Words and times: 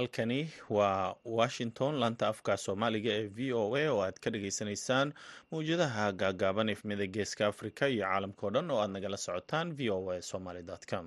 halkani 0.00 0.50
waa 0.70 1.14
washington 1.24 1.94
laanta 2.02 2.28
afka 2.32 2.56
soomaaliga 2.64 3.10
ee 3.18 3.26
v 3.36 3.52
o 3.60 3.64
a 3.76 3.84
oo 3.92 4.00
aad 4.06 4.16
ka 4.24 4.30
dhagaysanaysaan 4.34 5.12
mawjadaha 5.52 6.06
gaagaaban 6.22 6.68
efmida 6.74 7.06
geeska 7.16 7.46
africa 7.52 7.82
iyo 7.94 8.04
caalamkao 8.06 8.50
dhan 8.54 8.70
oo 8.70 8.80
aad 8.84 8.90
nagala 8.96 9.16
socotaan 9.26 9.68
v 9.78 9.90
o 9.96 10.10
a 10.14 10.22
somaly 10.30 10.62
com 10.90 11.06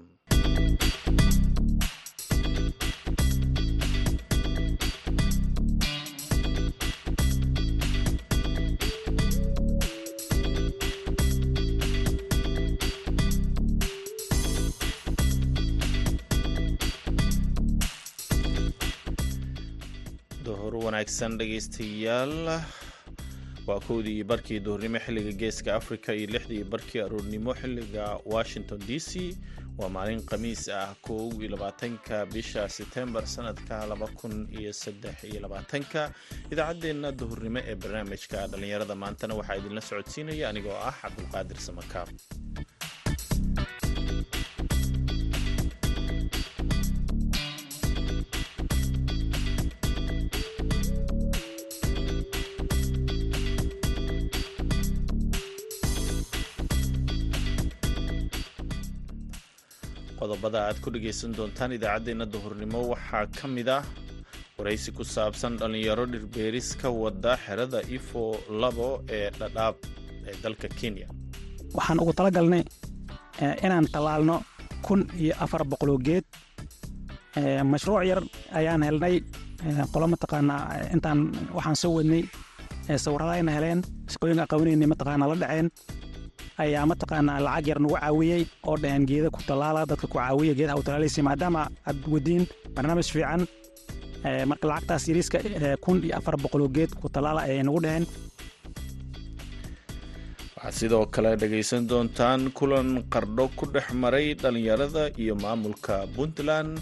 wanaagsan 20.93 21.37
dhegaystayaal. 21.41 22.61
Waa 23.67 23.79
kowdii 23.87 24.23
barkii 24.23 24.59
duhurnimo 24.59 24.99
xilliga 24.99 25.31
geeska 25.31 25.75
africa 25.75 26.09
iyo 26.13 26.27
lixdii 26.27 26.63
barkii 26.63 27.01
aroornimo 27.01 27.53
xilliga 27.53 28.19
washington 28.25 28.79
d 28.87 28.99
c. 28.99 29.33
Waa 29.77 29.89
maalin 29.89 30.21
khamiis 30.25 30.69
ah 30.69 30.93
kow 31.01 31.31
iyo 31.41 31.49
labaatanka 31.55 32.25
bisha 32.25 32.69
setembar 32.69 33.25
sanadka 33.27 33.85
laba 33.87 34.07
kun 34.07 34.47
iyo 34.59 34.73
saddex 34.73 35.23
iyo 35.23 35.39
labaatanka. 35.41 36.13
Idaacaddeenna 36.51 37.11
duhurnimo 37.11 37.59
ee 37.65 37.75
barnaamijka 37.75 38.47
dhallinyarada 38.47 38.95
maantana 38.95 39.33
waxaa 39.35 39.57
idinla 39.57 39.81
socodsiinaya 39.81 40.49
anigoo 40.49 40.77
ah 40.77 40.93
cabdulqaadir 41.01 41.57
samakaab 41.57 42.09
qodobada 60.33 60.59
aad 60.67 60.77
ku 60.81 60.89
dhegaysan 60.89 61.31
doontaan 61.37 61.71
idaacaddeenna 61.77 62.25
duhurnimo. 62.33 62.79
Waxaa 62.93 63.25
ka 63.37 63.47
mid 63.47 63.69
ah 63.69 63.83
waraysi 64.57 64.89
ku 64.97 65.03
saabsan 65.05 65.57
dhallinyaro 65.61 66.05
dhirbeeris 66.13 66.73
ka 66.81 66.89
wada 66.89 67.37
xerada 67.45 67.79
ifo 67.97 68.23
labo 68.49 68.89
ee 69.09 69.29
dhadhaab 69.39 69.75
ee 70.27 70.33
dalka 70.43 70.67
kenya. 70.79 71.07
Waxaan 71.77 71.99
ugu 72.01 72.13
talagalnay 72.17 72.63
inaan 73.65 73.85
tallaalno 73.93 74.35
kun 74.85 75.05
iyo 75.21 75.33
afar 75.43 75.61
boqoloo 75.71 75.99
geed 76.07 76.25
mashruuc 77.71 78.01
yar 78.09 78.21
ayaan 78.57 78.81
helnay 78.87 79.15
qolo 79.93 80.05
mataqaanaa 80.13 80.61
intaan 80.95 81.19
waxaan 81.57 81.75
soo 81.81 81.93
wadnay 81.97 82.23
sawirradayna 83.05 83.51
heleen 83.57 83.79
shaqooyinka 84.11 84.45
qabanayna 84.51 84.85
mataqaanaa 84.93 85.29
la 85.31 85.35
dhaceen 85.43 85.67
ayaa 86.63 86.85
mataqaanaa 86.91 87.39
lacag 87.47 87.67
yar 87.71 87.79
nagu 87.83 87.95
caawiyey 88.01 88.43
oo 88.67 88.75
dhaheen 88.81 89.05
geeda 89.09 89.29
ku 89.35 89.41
tallaala 89.47 89.85
dadka 89.91 90.07
ku 90.07 90.17
caawiya 90.19 90.53
geedaha 90.59 90.79
u 90.81 90.83
tallaalaysa 90.85 91.23
maadaama 91.29 91.61
aad 91.89 91.99
wadiin 92.13 92.43
barnaamij 92.75 93.09
fiican 93.15 93.41
marka 94.49 94.65
lacagtaas 94.71 95.07
yariiska 95.09 95.37
kun 95.83 95.97
iyo 96.05 96.13
afar 96.19 96.35
boqoloo 96.43 96.69
geed 96.75 96.91
ku 97.01 97.09
tallaala 97.09 97.41
ayay 97.47 97.63
nagu 97.63 97.79
dhaheen. 97.85 98.05
Waxaad 100.55 100.73
sidoo 100.79 101.05
kale 101.15 101.31
dhegaysan 101.41 101.87
doontaan 101.91 102.41
kulan 102.57 102.89
qardho 103.13 103.45
ku 103.57 103.65
dhex 103.73 103.87
maray 104.01 104.27
dhallinyarada 104.41 105.03
iyo 105.23 105.35
maamulka 105.43 105.95
puntland. 106.15 106.79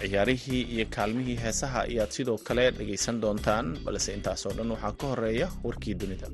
Ciyaarihii 0.00 0.62
iyo 0.74 0.84
kaalmihii 0.94 1.36
heesaha 1.44 1.80
ayaad 1.88 2.10
sidoo 2.16 2.38
kale 2.46 2.64
dhegaysan 2.78 3.20
doontaan 3.22 3.66
balse 3.84 4.10
intaasoo 4.16 4.52
dhan 4.56 4.70
waxaa 4.74 4.92
ka 5.00 5.06
horreeya 5.10 5.46
warkii 5.66 5.94
dunida 6.00 6.28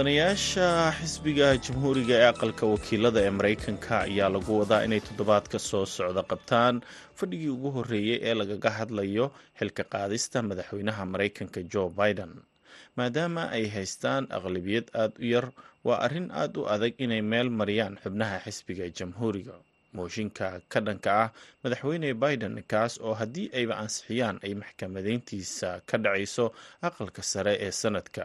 mudanayaasha 0.00 0.68
xisbiga 1.00 1.48
jamhuuriga 1.64 2.14
ee 2.20 2.28
aqalka 2.32 2.64
wakiilada 2.72 3.20
ee 3.26 3.30
maraykanka 3.38 3.94
ayaa 4.06 4.28
lagu 4.34 4.52
wadaa 4.60 4.84
inay 4.86 5.00
toddobaadka 5.06 5.58
soo 5.68 5.84
socda 5.96 6.22
qabtaan 6.32 6.76
fadhigii 7.18 7.48
ugu 7.56 7.70
horreeyey 7.76 8.18
ee 8.28 8.34
lagaga 8.40 8.70
hadlayo 8.78 9.26
xilka 9.58 9.82
qaadista 9.94 10.38
madaxweynaha 10.48 11.02
maraykanka 11.12 11.60
jo 11.72 11.82
biden. 11.98 12.32
Maadaama 12.98 13.42
ay 13.56 13.64
haystaan 13.76 14.24
aqlabiyad 14.36 14.86
aad 15.02 15.12
u 15.24 15.26
yar 15.34 15.46
waa 15.86 15.98
arrin 16.06 16.28
aad 16.42 16.52
u 16.60 16.68
adag 16.74 16.92
inay 17.04 17.22
meel 17.32 17.48
mariyaan 17.60 17.96
xubnaha 18.04 18.36
xisbiga 18.44 18.84
jamhuuriga. 18.98 19.56
Mooshinka 19.96 20.48
ka 20.72 20.78
dhanka 20.86 21.10
ah 21.24 21.28
madaxweyne 21.64 22.08
biden 22.24 22.54
kaas 22.72 23.00
oo 23.06 23.14
haddii 23.20 23.48
ayba 23.58 23.74
ansixiyaan 23.82 24.36
ay 24.44 24.52
maxkamadeyntiisa 24.62 25.68
ka 25.88 25.96
dhacayso 26.04 26.46
aqalka 26.88 27.22
sare 27.32 27.54
ee 27.66 27.72
sanadka 27.82 28.24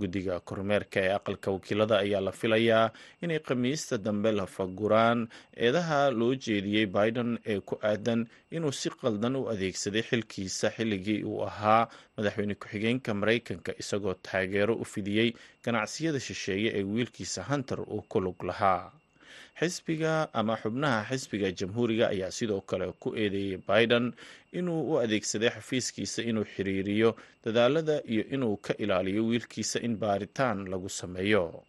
guddiga 0.00 0.34
kormeerka 0.48 0.98
ee 1.06 1.12
aqalka 1.18 1.48
wakiilada 1.54 1.96
ayaa 2.04 2.20
la 2.26 2.32
filayaa 2.40 2.86
inay 3.24 3.38
khamiista 3.46 3.98
dambe 4.06 4.30
la 4.38 4.46
faguraan. 4.56 5.28
Eedaha 5.66 6.00
loo 6.18 6.34
jeediyey 6.44 6.86
biden 6.96 7.30
ee 7.52 7.60
ku 7.60 7.74
aadan 7.90 8.20
inuu 8.56 8.72
si 8.80 8.88
qaldan 9.00 9.36
u 9.40 9.48
adeegsaday 9.52 10.02
xilkiisa 10.10 10.70
xilligii 10.76 11.22
uu 11.30 11.42
ahaa. 11.48 11.88
Madaxweyne 12.16 12.54
ku-xigeenka 12.60 13.14
maraykanka 13.20 13.72
isagoo 13.82 14.14
taageero 14.26 14.74
u 14.82 14.84
fidiyey 14.84 15.28
ganacsiyada 15.64 16.20
shisheeye 16.20 16.68
ee 16.78 16.82
wiilkiisa 16.92 17.40
hunter 17.50 17.80
uu 17.80 18.02
ku 18.10 18.18
lug 18.20 18.38
lahaa 18.50 18.82
xisbiga 19.60 20.28
ama 20.32 20.56
xubnaha 20.62 21.04
xisbiga 21.10 21.48
jamhuuriga 21.58 22.08
ayaa 22.14 22.30
sidoo 22.38 22.60
kale 22.60 22.92
ku 23.02 23.08
eedeeyey 23.16 23.56
biden 23.68 24.12
inuu 24.58 24.80
u 24.92 24.98
adeegsaday 25.04 25.50
xafiiskiisa 25.56 26.22
inuu 26.30 26.44
xiriiriyo 26.54 27.10
dadaalada 27.44 27.96
iyo 28.12 28.24
inuu 28.34 28.56
ka 28.56 28.72
ilaaliyo 28.82 29.22
wiilkiisa 29.28 29.80
in 29.86 29.96
baaritaan 29.96 30.64
lagu 30.72 30.88
sameeyo. 30.88 31.62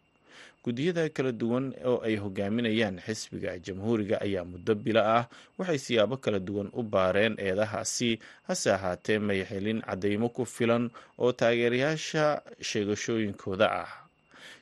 Guddiyada 0.64 1.10
kala 1.10 1.32
duwan 1.32 1.74
oo 1.90 1.98
ay 2.06 2.16
hogaaminayaan 2.22 3.02
xisbiga 3.06 3.58
jamhuuriga 3.66 4.22
ayaa 4.22 4.46
muddo 4.46 4.76
bilo 4.76 5.02
ah 5.02 5.26
waxay 5.58 5.80
siyaabo 5.86 6.18
kala 6.24 6.40
duwan 6.40 6.70
u 6.74 6.84
baareen 6.84 7.34
eedahaasi 7.42 8.20
hase 8.48 8.70
ahaatee 8.78 9.20
may 9.20 9.42
helin 9.50 9.82
ku 10.36 10.46
filan 10.46 10.90
oo 11.18 11.32
taageerayaasha 11.34 12.42
sheegashooyinkooda 12.62 13.68
ah 13.84 13.90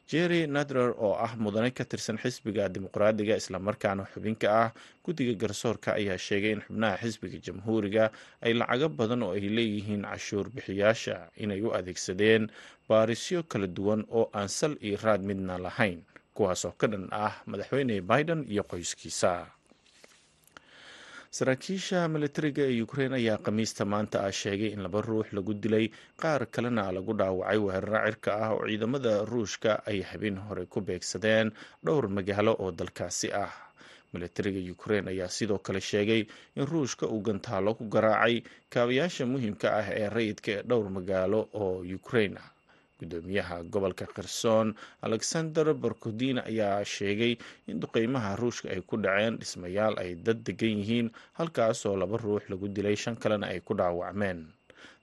jerry 0.09 0.47
nadler 0.47 0.89
oo 0.97 1.13
ah 1.25 1.33
mudane 1.37 1.69
ka 1.71 1.83
tirsan 1.85 2.17
xisbiga 2.17 2.65
dimuqraadiga 2.73 3.35
islamarkaana 3.41 4.03
xubinka 4.13 4.47
ah 4.63 4.69
guddiga 5.05 5.33
garsoorka 5.41 5.93
ayaa 5.99 6.17
sheegay 6.17 6.51
in 6.57 6.61
xubnaha 6.65 6.97
xisbiga 7.03 7.37
jamhuuriga 7.45 8.05
ay 8.41 8.53
lacago 8.57 8.89
badan 8.89 9.21
oo 9.23 9.33
ay 9.37 9.45
leeyihiin 9.57 10.03
cashuur 10.09 10.49
bixiyaasha 10.55 11.15
inay 11.43 11.61
u 11.61 11.69
adeegsadeen 11.77 12.49
baarisyo 12.89 13.43
kala 13.51 13.67
duwan 13.67 14.01
oo 14.09 14.25
aan 14.33 14.49
sal 14.49 14.73
iyo 14.81 14.97
raad 15.03 15.21
midna 15.29 15.57
lahayn 15.61 16.01
kuwaasoo 16.33 16.73
ka 16.79 16.87
dhan 16.87 17.05
ah 17.11 17.33
madaxweyne 17.45 18.01
biden 18.01 18.41
iyo 18.49 18.63
qoyskiisa 18.71 19.45
saraakiisha 21.37 22.07
militariga 22.13 22.63
ee 22.71 22.81
ukrein 22.81 23.13
ayaa 23.13 23.37
khamiista 23.45 23.85
maanta 23.85 24.17
ah 24.27 24.31
sheegay 24.31 24.69
in 24.73 24.81
laba 24.85 25.01
ruux 25.01 25.27
lagu 25.37 25.53
dilay 25.53 25.85
qaar 26.21 26.41
kalena 26.55 26.91
lagu 26.91 27.13
dhaawacay 27.19 27.57
weeraro 27.65 28.01
cirka 28.09 28.31
ah 28.45 28.49
oo 28.55 28.65
ciidamada 28.69 29.13
ruushka 29.31 29.71
ay 29.85 30.01
habeen 30.01 30.37
hore 30.45 30.65
ku 30.65 30.81
beegsadeen 30.81 31.51
dhowr 31.85 32.05
magaalo 32.09 32.53
oo 32.59 32.71
dalkaasi 32.71 33.29
ah. 33.33 33.53
Militariga 34.13 34.57
ukrein 34.73 35.07
ayaa 35.07 35.29
sidoo 35.29 35.59
kale 35.61 35.79
sheegay 35.81 36.25
in 36.57 36.65
ruushka 36.65 37.05
uu 37.07 37.21
gantaalo 37.21 37.73
ku 37.77 37.83
garaacay 37.93 38.41
kaabayaasha 38.73 39.25
muhiimka 39.29 39.67
ah 39.79 39.85
ee 40.01 40.09
rayidka 40.09 40.51
ee 40.51 40.63
dhowr 40.69 40.89
magaalo 40.97 41.39
oo 41.53 41.85
ukrein 41.99 42.37
ah 42.41 42.49
gudoomiyaha 42.99 43.63
gobolka 43.71 44.05
kherson. 44.15 44.75
Alexander 45.01 45.73
barkodin 45.73 46.37
ayaa 46.43 46.83
sheegay 46.85 47.37
in 47.67 47.79
duqeymaha 47.79 48.35
ruushka 48.35 48.69
ay 48.69 48.81
ku 48.85 48.97
dhaceen 48.97 49.39
dhismayaal 49.39 49.95
ay 50.03 50.15
dad 50.15 50.43
degan 50.43 50.77
yihiin 50.83 51.07
halkaasoo 51.39 51.95
laba 51.95 52.17
ruux 52.17 52.43
lagu 52.51 52.67
dilay 52.67 52.95
shan 52.95 53.15
kalena 53.15 53.47
ay 53.47 53.59
ku 53.63 53.73
dhaawacmeen. 53.73 54.51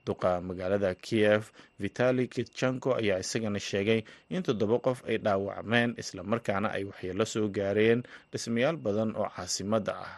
Duqa 0.07 0.39
magaalada 0.39 0.95
kiev 0.95 1.51
vitali 1.83 2.29
kitchenko 2.31 2.95
ayaa 2.95 3.19
isagana 3.19 3.59
sheegay 3.59 4.05
in 4.31 4.43
toddoba 4.47 4.79
qof 4.79 5.03
ay 5.09 5.19
dhaawacmeen 5.19 5.99
islamarkaana 5.99 6.71
ay 6.77 6.85
waxyeelo 6.87 7.25
soo 7.27 7.49
gaareen 7.51 8.07
dhismayaal 8.31 8.77
badan 8.79 9.11
oo 9.19 9.27
caasimadda 9.35 9.93
ah 9.99 10.15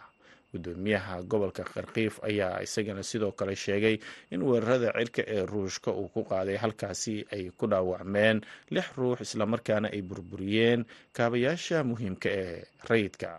gudoomiyaha 0.53 1.15
gobolka 1.31 1.63
kharkiif 1.63 2.13
ayaa 2.29 2.61
isagana 2.65 3.03
sidoo 3.03 3.31
kale 3.39 3.55
sheegay 3.55 3.95
in 4.33 4.41
weerarada 4.47 4.89
cirka 4.97 5.21
ee 5.35 5.45
ruushka 5.51 5.91
uu 6.01 6.07
ku 6.13 6.21
qaaday 6.31 6.57
halkaasi 6.63 7.15
ay 7.35 7.43
ku 7.59 7.65
dhaawacmeen 7.71 8.37
lix 8.75 8.87
ruux 8.97 9.17
islamarkaana 9.25 9.87
ay 9.95 10.01
burburiyeen 10.09 10.81
kaabayaasha 11.17 11.83
muhiimka 11.89 12.29
ee 12.41 12.57
rayidka 12.89 13.31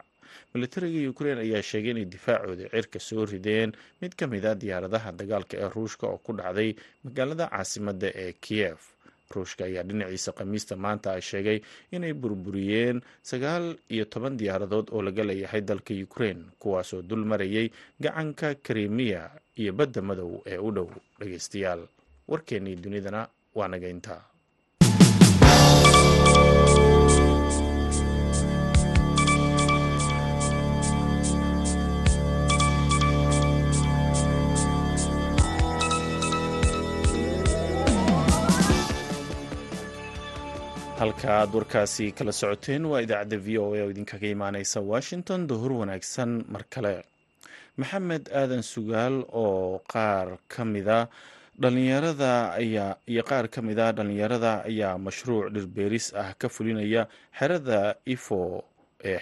militariga 0.55 1.11
ukrein 1.13 1.39
ayaa 1.45 1.63
sheegay 1.71 1.91
inay 1.95 2.05
difaacooda 2.15 2.67
cirka 2.75 2.99
soo 3.09 3.25
rideen. 3.33 3.71
Mid 4.03 4.13
ka 4.19 4.27
mid 4.33 4.45
a 4.47 4.55
diyaaradaha 4.63 5.11
dagaalka 5.21 5.55
ee 5.63 5.69
ruushka 5.75 6.05
oo 6.11 6.19
ku 6.27 6.33
dhacday 6.39 6.71
magaalada 7.05 7.47
caasimadda 7.53 8.09
ee 8.23 8.33
kiyev 8.45 8.79
ruushka 9.35 9.65
ayaa 9.65 9.83
dhinaciisa 9.89 10.33
khamiista 10.39 10.75
maanta 10.85 11.09
ay 11.17 11.23
sheegay 11.31 11.59
inay 11.95 12.13
burburiyeen 12.23 12.99
sagaal 13.31 13.67
iyo 13.95 14.05
toban 14.05 14.35
diyaaradood 14.41 14.91
oo 14.91 15.03
laga 15.07 15.23
leeyahay 15.25 15.61
dalka 15.63 15.95
ukraine 16.07 16.43
kuwaasoo 16.59 17.03
dul 17.03 17.23
marayay 17.25 17.71
gacanka 18.03 18.55
krimiya 18.67 19.31
iyo 19.61 19.73
badda 19.73 20.03
madow 20.03 20.43
ee 20.47 20.59
u 20.59 20.71
dhow 20.77 20.89
dhageystayaal 21.21 21.83
warkeennii 22.29 22.77
dunidana 22.85 23.29
waa 23.55 23.69
naga 23.69 23.89
intaa 23.89 24.23
halka 41.01 41.29
aad 41.41 41.51
warkaasi 41.57 42.07
kala 42.19 42.33
socoteen 42.41 42.85
waa 42.91 43.01
idaacadda 43.05 43.37
v 43.47 43.59
o 43.59 43.67
a 43.75 43.81
oo 43.85 43.91
idinkaga 43.93 44.29
imaaneysa 44.37 44.81
washington. 44.93 45.47
Duhur 45.51 45.73
wanaagsan 45.81 46.31
mar 46.53 46.65
kale. 46.75 46.95
Maxamed 47.81 48.25
aadan 48.41 48.63
sugaal 48.73 49.17
oo 49.43 49.81
qaar 49.93 50.29
ka 50.53 50.65
mida 50.65 51.09
dhalinyarada 51.61 52.33
ayaa 52.61 52.97
iyo 53.13 53.23
qaar 53.31 53.49
ka 53.49 53.61
mid 53.63 53.79
a 53.79 53.93
dhalinyarada 53.93 54.53
ayaa 54.71 54.99
mashruuc 54.99 55.47
dhirbeeris 55.55 56.07
ah 56.23 56.35
ka 56.41 56.49
fulinaya 56.49 57.03
xerada 57.39 57.97
ifo 58.07 58.65
ee 59.05 59.19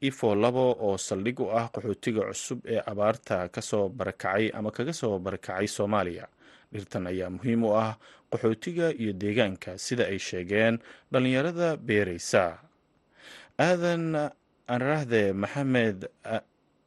ifo 0.00 0.34
labo 0.34 0.64
oo 0.86 0.96
saldhig 0.98 1.40
u 1.40 1.50
ah 1.50 1.66
qaxootiga 1.74 2.22
cusub 2.30 2.58
ee 2.66 2.80
abaarta 2.92 3.48
ka 3.54 3.60
soo 3.62 3.88
barakacay 3.88 4.50
ama 4.54 4.70
kaga 4.70 4.92
soo 4.92 5.18
barakacay 5.18 5.66
soomaaliya. 5.66 6.26
Dhirtan 6.72 7.06
ayaa 7.10 7.30
muhiim 7.36 7.62
u 7.64 7.70
ah 7.74 7.96
qaxootiga 8.32 8.86
iyo 9.02 9.12
deegaanka 9.22 9.78
sida 9.78 10.04
ay 10.12 10.18
sheegeen 10.28 10.78
dhalinyarada 11.12 11.76
beereysa 11.76 12.44
aadan 13.58 14.04
anrahde 14.74 15.22
maxamed 15.42 15.98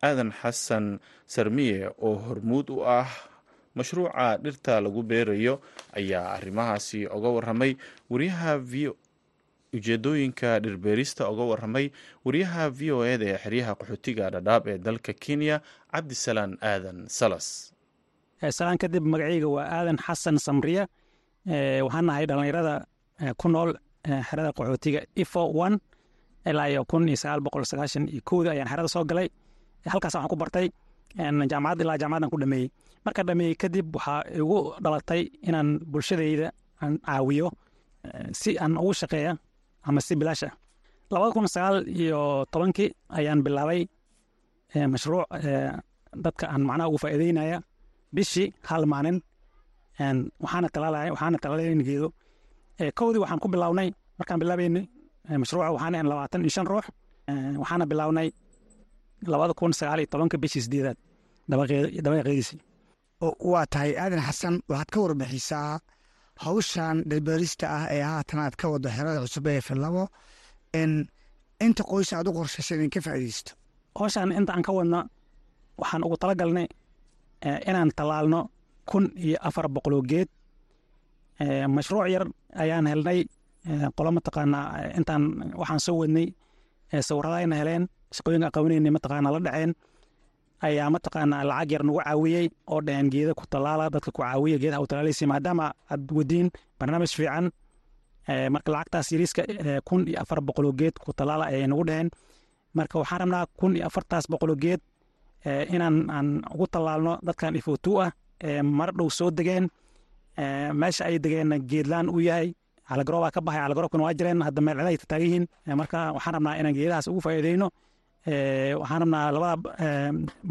aadan 0.07 0.31
xasan 0.41 0.85
sarmiye 1.33 1.89
oo 2.07 2.15
hormuud 2.25 2.67
u 2.69 2.79
ah 2.85 3.09
mashruuca 3.75 4.37
dhirta 4.43 4.81
lagu 4.85 5.01
beerayo 5.03 5.61
ayaa 5.99 6.25
arrimahaasi 6.37 6.99
oga 7.15 7.29
waramay 7.35 7.71
wariyaha 8.11 8.57
v 8.71 8.73
ujeedooyinka 9.73 10.59
dhirbeerista 10.63 11.27
oga 11.31 11.43
waramay 11.51 11.91
wariyaha 12.25 12.69
v 12.69 12.91
o 12.91 12.99
eda 13.13 13.25
ee 13.33 13.37
xeryaha 13.43 13.73
qaxootiga 13.79 14.25
dhadhaab 14.35 14.67
ee 14.67 14.77
dalka 14.77 15.13
kenya 15.13 15.61
cabdisalaan 15.93 16.57
aadan 16.61 16.99
salas. 17.19 17.47
Salaan 18.57 18.77
kadib 18.83 19.03
magacayga 19.13 19.47
waa 19.55 19.67
aadan 19.77 19.97
xasan 20.05 20.37
samriya 20.47 20.83
waxaan 21.47 22.05
nahay 22.05 22.25
dhallinyarada 22.29 22.73
ku 23.37 23.47
nool 23.49 23.71
xerada 24.27 24.51
qaxootiga 24.57 25.01
ifo 25.15 25.41
one 25.65 25.77
ilaa 26.45 26.67
iyo 26.69 26.81
kun 26.85 27.07
iyo 27.07 27.17
sagaal 27.17 27.41
boqol 27.45 27.63
iyo 28.13 28.21
kowda 28.29 28.51
ayaan 28.51 28.67
xerada 28.71 28.87
soo 28.87 29.03
galay. 29.05 29.27
Halkaas 29.85 30.13
waxaan 30.15 30.29
ku 30.29 30.35
bartay 30.35 30.67
jaamacad 31.51 31.81
ilaa 31.81 31.97
jaamacadan 32.01 32.29
ku 32.29 32.37
dhameeyey. 32.41 32.69
Marka 33.05 33.23
dhameeyey 33.23 33.55
kadib 33.61 33.95
waxaa 33.95 34.21
igu 34.39 34.57
dhalatay 34.83 35.21
inaan 35.47 35.79
bulshadayda 35.91 36.47
aan 36.81 36.93
caawiyo 37.05 37.47
si 38.33 38.57
aan 38.57 38.77
ugu 38.77 38.93
shaqeeya 38.93 39.37
ama 39.87 40.01
si 40.01 40.15
bilaash 40.15 40.43
ah 40.47 40.53
labada 41.11 41.31
kun 41.33 41.47
sagaal 41.55 41.77
iyo 41.87 42.45
tobankii 42.51 42.89
ayaan 43.17 43.39
bilaabay 43.45 43.81
mashruuc 44.93 45.25
dadka 46.23 46.45
aan 46.53 46.61
macnaha 46.67 46.87
ugu 46.89 46.97
faa'iideynaya 47.03 47.57
bishii 48.15 48.47
hal 48.69 48.85
maalin 48.93 49.17
waxaana 50.43 50.67
talaalay 50.75 51.09
waxaana 51.13 51.37
talaalayna 51.43 51.83
geedo. 51.89 52.07
Kowdii 52.99 53.21
waxaan 53.23 53.39
ku 53.43 53.47
bilownay 53.53 53.89
markaan 54.19 54.39
bilaabaynay 54.41 54.85
mashruuca 55.41 55.71
waxaan 55.75 55.93
ahan 55.95 56.07
labaatan 56.11 56.41
iyo 56.45 56.51
shan 56.55 56.67
ruux. 56.71 56.85
Waxaana 57.61 57.85
bilownay 57.91 58.27
labada 59.31 59.53
kun 59.59 59.71
sagaal 59.79 59.99
iyo 60.01 60.09
tobanka 60.11 60.37
bishii 60.43 60.63
sideedaad 60.65 60.97
dabaaqeediisii. 62.05 62.59
Waa 63.51 63.65
tahay 63.73 63.91
aadan 64.03 64.21
xasan 64.27 64.55
waxaad 64.69 64.89
ka 64.93 64.97
warbixisaa 65.03 65.79
hawshan 66.45 66.95
dhirbeerista 67.09 67.65
ah 67.77 67.83
ee 67.95 68.01
haatan 68.09 68.39
aad 68.45 68.55
ka 68.61 68.65
wado 68.73 68.87
xerada 68.95 69.19
cusub 69.23 69.47
ee 69.47 69.61
filabo 69.67 70.03
inta 71.65 71.83
qoys 71.91 72.09
aad 72.17 72.27
u 72.29 72.31
qorshaysa 72.37 72.71
idinka 72.75 72.99
faa'iidaysto. 73.05 73.51
Hawshan 73.99 74.31
inta 74.39 74.51
aan 74.55 74.63
ka 74.67 74.71
wadna 74.77 74.99
waxaan 75.81 76.03
ugu 76.05 76.17
talagalnay 76.21 76.67
inaan 77.69 77.89
tallaalno 77.97 78.39
kun 78.91 79.05
iyo 79.25 79.37
afar 79.47 79.65
boqoloo 79.75 80.03
geed 80.11 80.29
mashruuc 81.75 82.07
yar 82.13 82.25
ayaan 82.63 82.87
helnay. 82.91 83.19
Qolo 83.97 84.09
mataqaanaa 84.17 84.65
intaan 84.97 85.23
waxaan 85.59 85.79
soo 85.85 85.95
wadnay 86.01 86.27
sawirradayna 87.07 87.55
heleen 87.61 87.83
shaqooyinka 88.15 88.49
qabanayna 88.55 88.89
mataqaanaa 88.97 89.31
la 89.35 89.39
dhaceen. 89.45 89.71
Ayaa 90.67 90.89
mataqaanaa 90.95 91.43
lacag 91.49 91.71
yar 91.73 91.83
nagu 91.87 91.99
caawiyey 92.05 92.45
oo 92.71 92.79
dhaheen 92.85 93.09
geeda 93.13 93.33
ku 93.39 93.43
tallaala 93.51 93.89
dadka 93.93 94.11
ku 94.11 94.21
caawiya 94.21 94.57
geedaha 94.61 94.81
u 94.83 94.87
talaalaysa 94.87 95.25
maadaama 95.31 95.65
aad 95.93 96.11
wadiin 96.17 96.47
barnaamij 96.79 97.13
fiican 97.17 97.45
marka 98.53 98.69
lacagtaas 98.71 99.07
yariiska 99.11 99.41
kun 99.87 100.01
iyo 100.07 100.17
afar 100.21 100.39
boqoloo 100.41 100.73
geed 100.79 100.95
ku 101.03 101.13
tallaala 101.13 101.45
ayay 101.49 101.67
nagu 101.67 101.83
dhaheen. 101.89 102.09
Marka 102.73 102.95
waxaan 102.99 103.19
rabnaa 103.21 103.45
kun 103.59 103.75
iyo 103.75 103.85
afartaas 103.89 104.25
boqoloo 104.31 104.57
geed 104.63 104.81
inaan 105.73 106.09
aan 106.09 106.27
ugu 106.53 106.65
tallaalno 106.73 107.13
dadkan 107.25 107.55
ifotu 107.55 107.91
ah 108.05 108.11
mar 108.77 108.89
dhow 108.97 109.09
soo 109.17 109.29
degeen 109.37 109.65
meesha 110.81 111.03
ay 111.09 111.17
degeenna 111.23 111.55
geedlaan 111.69 112.07
uu 112.09 112.19
yahay. 112.29 112.49
Calagarooba 112.89 113.31
ka 113.35 113.39
baxay 113.45 113.61
calagarobkana 113.65 114.03
waa 114.05 114.13
jireen 114.19 114.41
hadda 114.47 114.61
meel 114.65 114.77
celahay 114.77 114.97
taagan 115.11 115.25
yihiin 115.27 115.45
marka 115.79 115.97
waxaan 116.15 116.33
rabnaa 116.35 116.55
inaan 116.59 116.75
geedahaas 116.77 117.07
ugu 117.11 117.21
faa'iideyno 117.25 117.67
waxaan 118.81 118.99
rabnaa 119.03 119.25
labada 119.35 119.71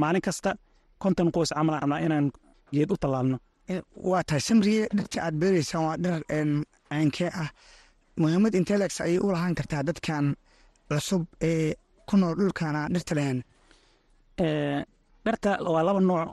maalin 0.02 0.22
kasta 0.26 0.50
konton 1.02 1.28
qoys 1.34 1.50
camal 1.56 1.74
aan 1.74 1.82
rabnaa 1.84 2.00
inaan 2.06 2.26
geed 2.74 2.90
u 2.92 2.96
tallaalno. 3.02 3.36
Waa 4.10 4.22
tahay 4.28 4.40
samriye 4.48 4.82
dhirta 4.96 5.18
aad 5.26 5.34
beereysaan 5.40 5.84
waa 5.86 5.96
dhir 6.02 6.14
caynkee 6.90 7.30
ah. 7.42 7.50
Muhiimad 8.20 8.54
intelex 8.58 8.92
ayay 9.04 9.18
u 9.24 9.28
lahaan 9.34 9.54
kartaa 9.58 9.82
dadkan 9.88 10.24
cusub 10.88 11.22
ee 11.48 11.74
ku 12.08 12.14
nool 12.20 12.34
dhulkana 12.40 12.80
dhirta 12.94 13.12
lehen 13.18 13.38
dharta 15.24 15.50
waa 15.74 15.82
laba 15.88 16.00
nooc 16.00 16.28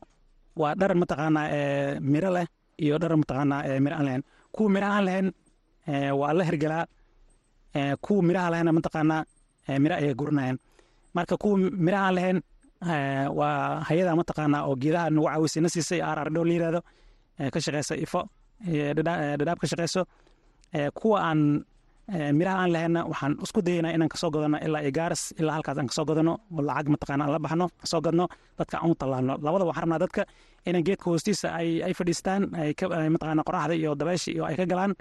waa 0.61 0.73
dhar 0.79 0.91
mataqaanaa 1.01 1.45
miro 2.11 2.29
leh 2.35 2.45
iyo 2.83 2.95
dhar 3.01 3.13
mataqaanaa 3.21 3.79
miro 3.83 3.95
aan 3.97 4.05
lahayn. 4.07 4.23
Kuwa 4.55 4.69
miro 4.75 4.87
aan 4.95 5.03
lahayn 5.07 5.27
waa 6.19 6.33
la 6.37 6.43
hergelaa 6.49 6.85
kuwa 8.05 8.21
miraha 8.27 8.49
lahayna 8.51 8.71
mataqaanaa 8.77 9.21
miro 9.83 9.95
ayay 9.99 10.13
guranayaan 10.19 10.57
marka 11.15 11.35
kuwa 11.41 11.57
miro 11.85 11.97
aan 12.05 12.13
lahayn 12.17 12.37
waa 13.39 13.83
hayada 13.87 14.11
mataqaanaa 14.19 14.61
oo 14.69 14.75
geedaha 14.81 15.09
nagu 15.15 15.27
caawisay 15.29 15.61
na 15.63 15.69
siisay 15.73 16.01
arar 16.09 16.29
dhow 16.33 16.43
la 16.47 16.53
yiraahdo 16.55 16.81
ka 17.53 17.59
shaqeysa 17.65 17.93
ifo 18.05 18.21
dhadhaab 18.97 19.57
ka 19.61 19.67
shaqeyso. 19.71 20.01
Kuwa 20.99 21.17
aan 21.29 21.41
miraha 22.37 22.57
aan 22.63 22.71
lahayna 22.75 23.01
waxaan 23.11 23.33
isku 23.43 23.59
dayaynaa 23.67 23.91
inaan 23.95 24.09
ka 24.13 24.17
soo 24.21 24.29
gadano 24.35 24.57
ilaa 24.65 24.81
iyo 24.85 24.91
gaaris 24.97 25.23
ilaa 25.39 25.53
halkaas 25.57 25.77
aan 25.77 25.87
ka 25.87 25.93
soo 25.97 26.05
gadano 26.09 26.33
oo 26.55 26.61
lacag 26.67 26.87
mataqaana 26.93 27.23
aan 27.25 27.31
la 27.35 27.39
baxno 27.45 27.65
ka 27.81 27.87
soo 27.91 28.01
gadno 28.05 28.25
dadka 28.59 28.75
aan 28.81 28.91
u 28.91 28.95
tallaalno 29.01 29.33
labada 29.45 29.65
waxaan 29.69 29.83
rabnaa 29.83 29.99
dadka 30.05 30.21
inay 30.69 30.83
geedka 30.87 31.05
hoostiisa 31.11 31.47
ay 31.87 31.93
fadhiistaan 31.99 32.41
mataqaana 33.13 33.41
qoraxda 33.47 33.73
iyo 33.81 33.91
dabeesha 33.99 34.29
iyo 34.35 34.43
ay 34.49 34.55
ka 34.59 34.65
galaan. 34.71 34.93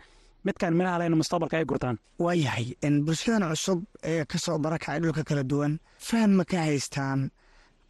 Midkaan 0.46 0.74
miraha 0.78 0.98
lahayna 0.98 1.16
mustaqbalka 1.20 1.56
ay 1.58 1.64
gurtaan. 1.70 1.96
Waa 2.24 2.34
yahay 2.44 2.66
bulshadan 3.06 3.42
cusub 3.50 3.78
ee 4.10 4.24
ka 4.30 4.38
soo 4.44 4.58
barakacay 4.64 4.98
dhulka 5.02 5.22
kala 5.28 5.42
duwan. 5.50 5.72
Faham 6.08 6.30
ma 6.38 6.44
ka 6.50 6.58
haystaan? 6.66 7.20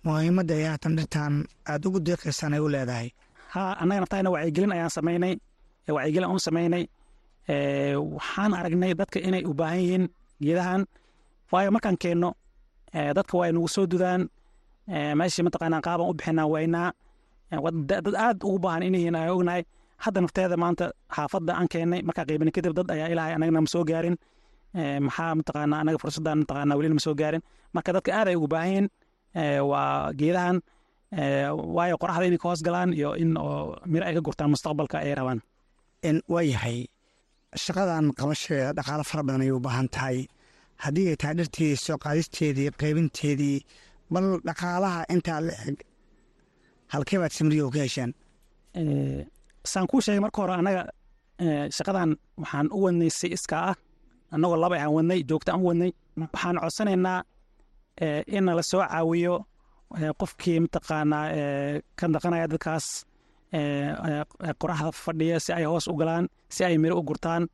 Muhiimadda 0.04 0.54
ay 0.58 0.64
haatan 0.70 0.92
dhirtan 0.98 1.34
aada 1.70 1.84
ugu 1.88 1.98
deeqaysaan 2.06 2.54
ay 2.56 2.60
u 2.64 2.68
leedahay. 2.74 3.08
Ha 3.52 3.62
annaga 3.82 4.00
naftahayna 4.02 4.30
wacyigelin 4.34 4.72
ayaan 4.76 4.92
samaynay 4.96 5.34
wacyigelin 5.96 6.28
aan 6.32 6.40
samaynay 6.48 6.82
waxaan 7.48 8.52
aragnay 8.54 8.92
dadka 8.94 9.18
inay 9.20 9.42
u 9.46 9.52
baahan 9.54 9.78
yihiin 9.80 10.04
geedahan. 10.42 10.82
Waayo 11.52 11.70
markaan 11.70 11.96
keenno 11.98 12.30
dadka 12.92 13.34
waa 13.38 13.52
nagu 13.52 13.68
soo 13.68 13.86
dudaan. 13.86 14.28
Meeshii 15.18 15.42
mataqaanaa 15.46 15.80
qaabaan 15.86 16.10
u 16.10 16.14
bixinaa 16.14 16.46
waynaa 16.54 16.90
dad 17.88 18.06
aad 18.14 18.42
ugu 18.44 18.58
baahan 18.58 18.82
inyihiin 18.82 19.14
aan 19.16 19.30
ognahay. 19.30 19.62
Hadda 20.04 20.20
nafteeda 20.20 20.56
maanta 20.56 20.90
xaafadda 21.16 21.52
aan 21.58 21.68
keennay 21.72 22.02
markaa 22.02 22.24
qiibin 22.28 22.50
kadib 22.52 22.74
dad 22.76 22.90
ayaa 22.90 23.08
ilaahay 23.12 23.34
anagana 23.34 23.60
ma 23.60 23.68
soo 23.74 23.84
gaarin. 23.84 24.16
Maxaa 25.06 25.34
mataqaanaa 25.38 25.80
anaga 25.82 25.98
fursaddan 26.02 26.38
mataqaanaa 26.42 26.76
welina 26.78 26.94
ma 26.98 27.00
soo 27.06 27.14
gaarin. 27.20 27.42
Marka 27.74 27.90
dadka 27.96 28.10
aad 28.18 28.28
ay 28.28 28.36
ugu 28.36 28.48
baahan 28.54 28.68
yihiin 28.70 28.86
waa 29.70 30.12
geedahan. 30.18 30.56
Waayo 31.76 31.96
qoraxda 32.02 32.24
inay 32.28 32.38
ka 32.42 32.48
hoos 32.48 32.62
galaan 32.66 32.90
iyo 32.92 33.14
in 33.22 33.36
oo 33.38 33.78
miro 33.86 34.04
ay 34.06 34.14
ka 34.14 34.20
gurtaan 34.26 34.50
mustaqbalka 34.52 34.98
ay 34.98 35.14
rabaan. 35.14 35.40
Waa 36.28 36.42
yahay 36.42 36.86
shaqadan 37.64 38.04
qabashadeeda 38.18 38.72
dhaqaalo 38.78 39.04
fara 39.10 39.22
badan 39.26 39.42
ayay 39.44 39.54
u 39.58 39.60
baahan 39.66 39.88
tahay. 39.94 40.18
Haddii 40.84 41.08
ay 41.12 41.16
tahay 41.20 41.34
dhirteedii 41.38 41.76
soo 41.86 41.96
qaadisteedii 42.04 42.68
qaybinteedii 42.82 43.58
bal 44.12 44.26
dhaqaalaha 44.48 45.00
intaa 45.14 45.40
la 45.46 45.54
eg 45.68 45.76
halkee 46.92 47.18
baad 47.22 47.32
samriyo 47.38 47.66
ka 47.74 47.78
heshaan? 47.86 48.12
Saan 49.70 49.86
kuu 49.90 50.00
sheegay 50.04 50.20
marka 50.24 50.38
hore 50.42 50.54
annaga 50.60 50.82
shaqadan 51.76 52.10
waxaan 52.42 52.66
u 52.76 52.78
wadnay 52.84 53.10
si 53.18 53.26
iskaa 53.36 53.62
ah. 53.70 53.76
Annagoo 54.34 54.58
laba 54.62 54.76
aan 54.82 54.92
wadnay 54.96 55.20
joogta 55.28 55.50
aan 55.52 55.62
u 55.64 55.66
wadnay. 55.70 55.90
Waxaan 56.34 56.56
codsanaynaa 56.62 57.18
in 58.36 58.44
nala 58.46 58.62
soo 58.70 58.82
caawiyo 58.90 59.34
qofkii 60.20 60.58
mataqaanaa 60.64 61.26
ka 61.98 62.04
dhaqanaya 62.14 62.46
dadkaas 62.52 62.86
qoraxda 64.60 64.90
fadhiya 64.92 65.40
si 65.40 65.52
ay 65.52 65.64
hoos 65.64 65.86
u 65.88 65.94
galaan 66.00 66.28
si 66.48 66.64
ay 66.64 66.78
miro 66.78 66.98
u 66.98 67.02
gurtaan 67.02 67.48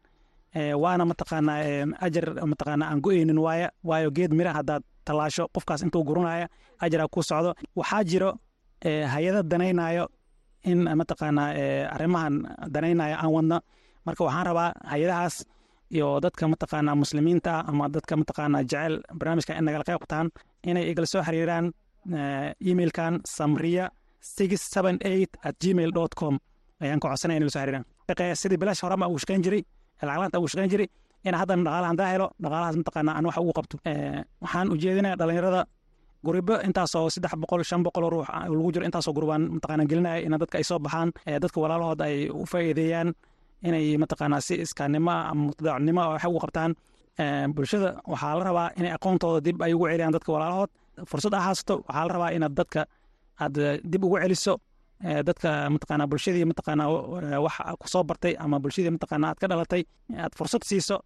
waana 0.82 1.04
mataqaanaa 1.04 1.58
ajar 2.06 2.26
mataqaanaa 2.50 2.88
aan 2.90 3.00
go-eynin 3.04 3.38
waaya 3.38 3.68
waayo 3.88 4.10
geed 4.16 4.32
mira 4.38 4.52
haddaad 4.58 4.82
tallaasho 5.06 5.48
qofkaas 5.54 5.82
intuu 5.82 6.04
guranaya 6.04 6.46
ajaraa 6.84 7.08
ku 7.08 7.22
socdo. 7.22 7.54
Waxaa 7.76 8.04
jiro 8.04 8.30
hay'ada 8.84 9.42
danaynayo 9.42 10.04
in 10.64 10.78
mataqaanaa 11.00 11.48
arrimahan 11.94 12.34
danaynayo 12.74 13.16
aan 13.22 13.32
wadno. 13.36 13.58
Marka 14.06 14.24
waxaan 14.24 14.46
rabaa 14.46 14.70
hay'adahaas 14.92 15.36
iyo 15.90 16.20
dadka 16.20 16.48
mataqaanaa 16.48 16.94
muslimiinta 17.02 17.52
ama 17.70 17.88
dadka 17.88 18.16
mataqaanaa 18.16 18.62
jecel 18.70 18.94
barnaamijka 19.18 19.52
in 19.58 19.64
nagala 19.64 19.84
qayb 19.88 19.98
qabtaan 20.02 20.26
inay 20.68 20.84
igala 20.90 21.06
soo 21.12 21.22
xiriiraan 21.26 21.66
emailkan 22.70 23.20
samriya 23.36 23.84
at 25.48 25.54
gmail 25.62 25.90
com. 26.20 26.38
Ayaan 26.82 27.00
ka 27.00 27.08
codsanaya 27.08 27.40
in 27.40 27.50
soo 27.50 27.60
xiriiraan 27.60 27.84
sidii 28.42 28.58
bilaash 28.62 28.82
horama 28.84 29.06
ugu 29.08 29.18
shaqayn 29.22 29.42
jiray 29.44 29.62
lacaglaanta 30.02 30.38
ugu 30.38 30.48
shaqayn 30.52 30.70
jiray 30.72 30.88
in 31.24 31.34
haddana 31.40 31.62
dhaqaalaha 31.66 31.88
handaa 31.92 32.08
helo 32.14 32.26
dhaqaalahaas 32.42 32.76
mataqaanaa 32.80 33.14
aan 33.18 33.24
wax 33.28 33.36
ugu 33.42 33.52
qabto. 33.58 33.76
Waxaan 34.44 34.66
ujeedinaya 34.74 35.16
dhalinyarada 35.20 35.60
guribo 36.26 36.54
intaasoo 36.66 37.08
saddex 37.14 37.32
boqol 37.42 37.62
shan 37.70 37.82
boqol 37.86 38.04
ruux 38.14 38.26
lagu 38.58 38.70
jiro 38.74 38.84
intaasoo 38.88 39.12
gurubaan 39.16 39.42
mataqaanaa 39.56 39.86
gelinaya 39.90 40.18
in 40.26 40.32
dadka 40.42 40.56
ay 40.60 40.64
soo 40.70 40.78
baxaan 40.86 41.08
dadka 41.44 41.58
walaalahood 41.64 42.00
ay 42.06 42.16
u 42.30 42.44
faa'iideeyaan 42.52 43.08
inay 43.68 43.86
mataqaanaa 44.02 44.40
si 44.46 44.54
iskaanimo 44.64 45.10
ama 45.30 45.40
mutadaacnimo 45.48 46.02
wax 46.12 46.24
ugu 46.30 46.38
qabtaan. 46.44 46.70
Bulshada 47.54 47.88
waxaa 48.12 48.34
la 48.38 48.44
rabaa 48.48 48.68
inay 48.78 48.92
aqoontooda 48.96 49.40
dib 49.46 49.56
ay 49.62 49.72
ugu 49.76 49.86
celiyaan 49.90 50.12
dadka 50.16 50.30
walaalahood. 50.34 50.70
Fursad 51.10 51.34
haysato 51.46 51.74
waxaa 51.88 52.04
la 52.08 52.12
rabaa 52.16 52.30
inaad 52.36 52.54
dadka 52.60 52.80
aad 53.44 53.56
dib 53.92 54.04
ugu 54.04 54.16
celiso 54.22 54.54
dadka 55.28 55.50
mataqaanaa 55.74 56.06
bulshadii 56.10 56.44
mataqaanaa 56.52 56.88
wax 57.44 57.54
ku 57.80 57.86
soo 57.92 58.02
bartay 58.10 58.34
ama 58.44 58.56
bulshadii 58.62 58.92
mataqaanaa 58.96 59.30
aad 59.32 59.38
ka 59.42 59.46
dhalatay 59.50 59.82
aad 60.24 60.32
fursad 60.38 60.62
siiso 60.70 60.96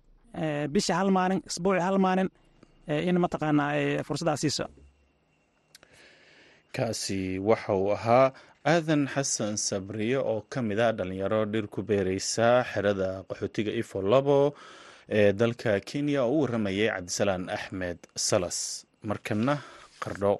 bisha 0.74 0.92
hal 1.00 1.10
maalin 1.16 1.40
isbuuci 1.50 1.80
hal 1.86 1.98
maalin 2.06 2.28
in 3.08 3.16
mataqaanaa 3.24 3.70
fursaddaa 4.06 4.36
siiso. 4.42 4.64
Kaasi 6.76 7.38
waxa 7.48 7.72
uu 7.74 7.90
ahaa 7.96 8.32
aadan 8.72 9.02
xasan 9.14 9.56
sabriye 9.56 10.18
oo 10.32 10.40
ka 10.52 10.58
mid 10.68 10.78
ah 10.86 10.92
dhalinyaro 10.98 11.40
dhir 11.52 11.66
ku 11.74 11.80
beereysa 11.88 12.46
xerada 12.70 13.08
qaxootiga 13.28 13.72
ifo 13.80 13.98
labo 14.12 14.38
ee 15.18 15.32
dalka 15.40 15.80
kenya 15.88 16.20
oo 16.24 16.32
u 16.36 16.40
waramayay 16.42 16.88
cabdisalaan 16.94 17.44
axmed 17.56 17.98
salas. 18.28 18.58
Markana 19.08 19.54
qardho 20.02 20.32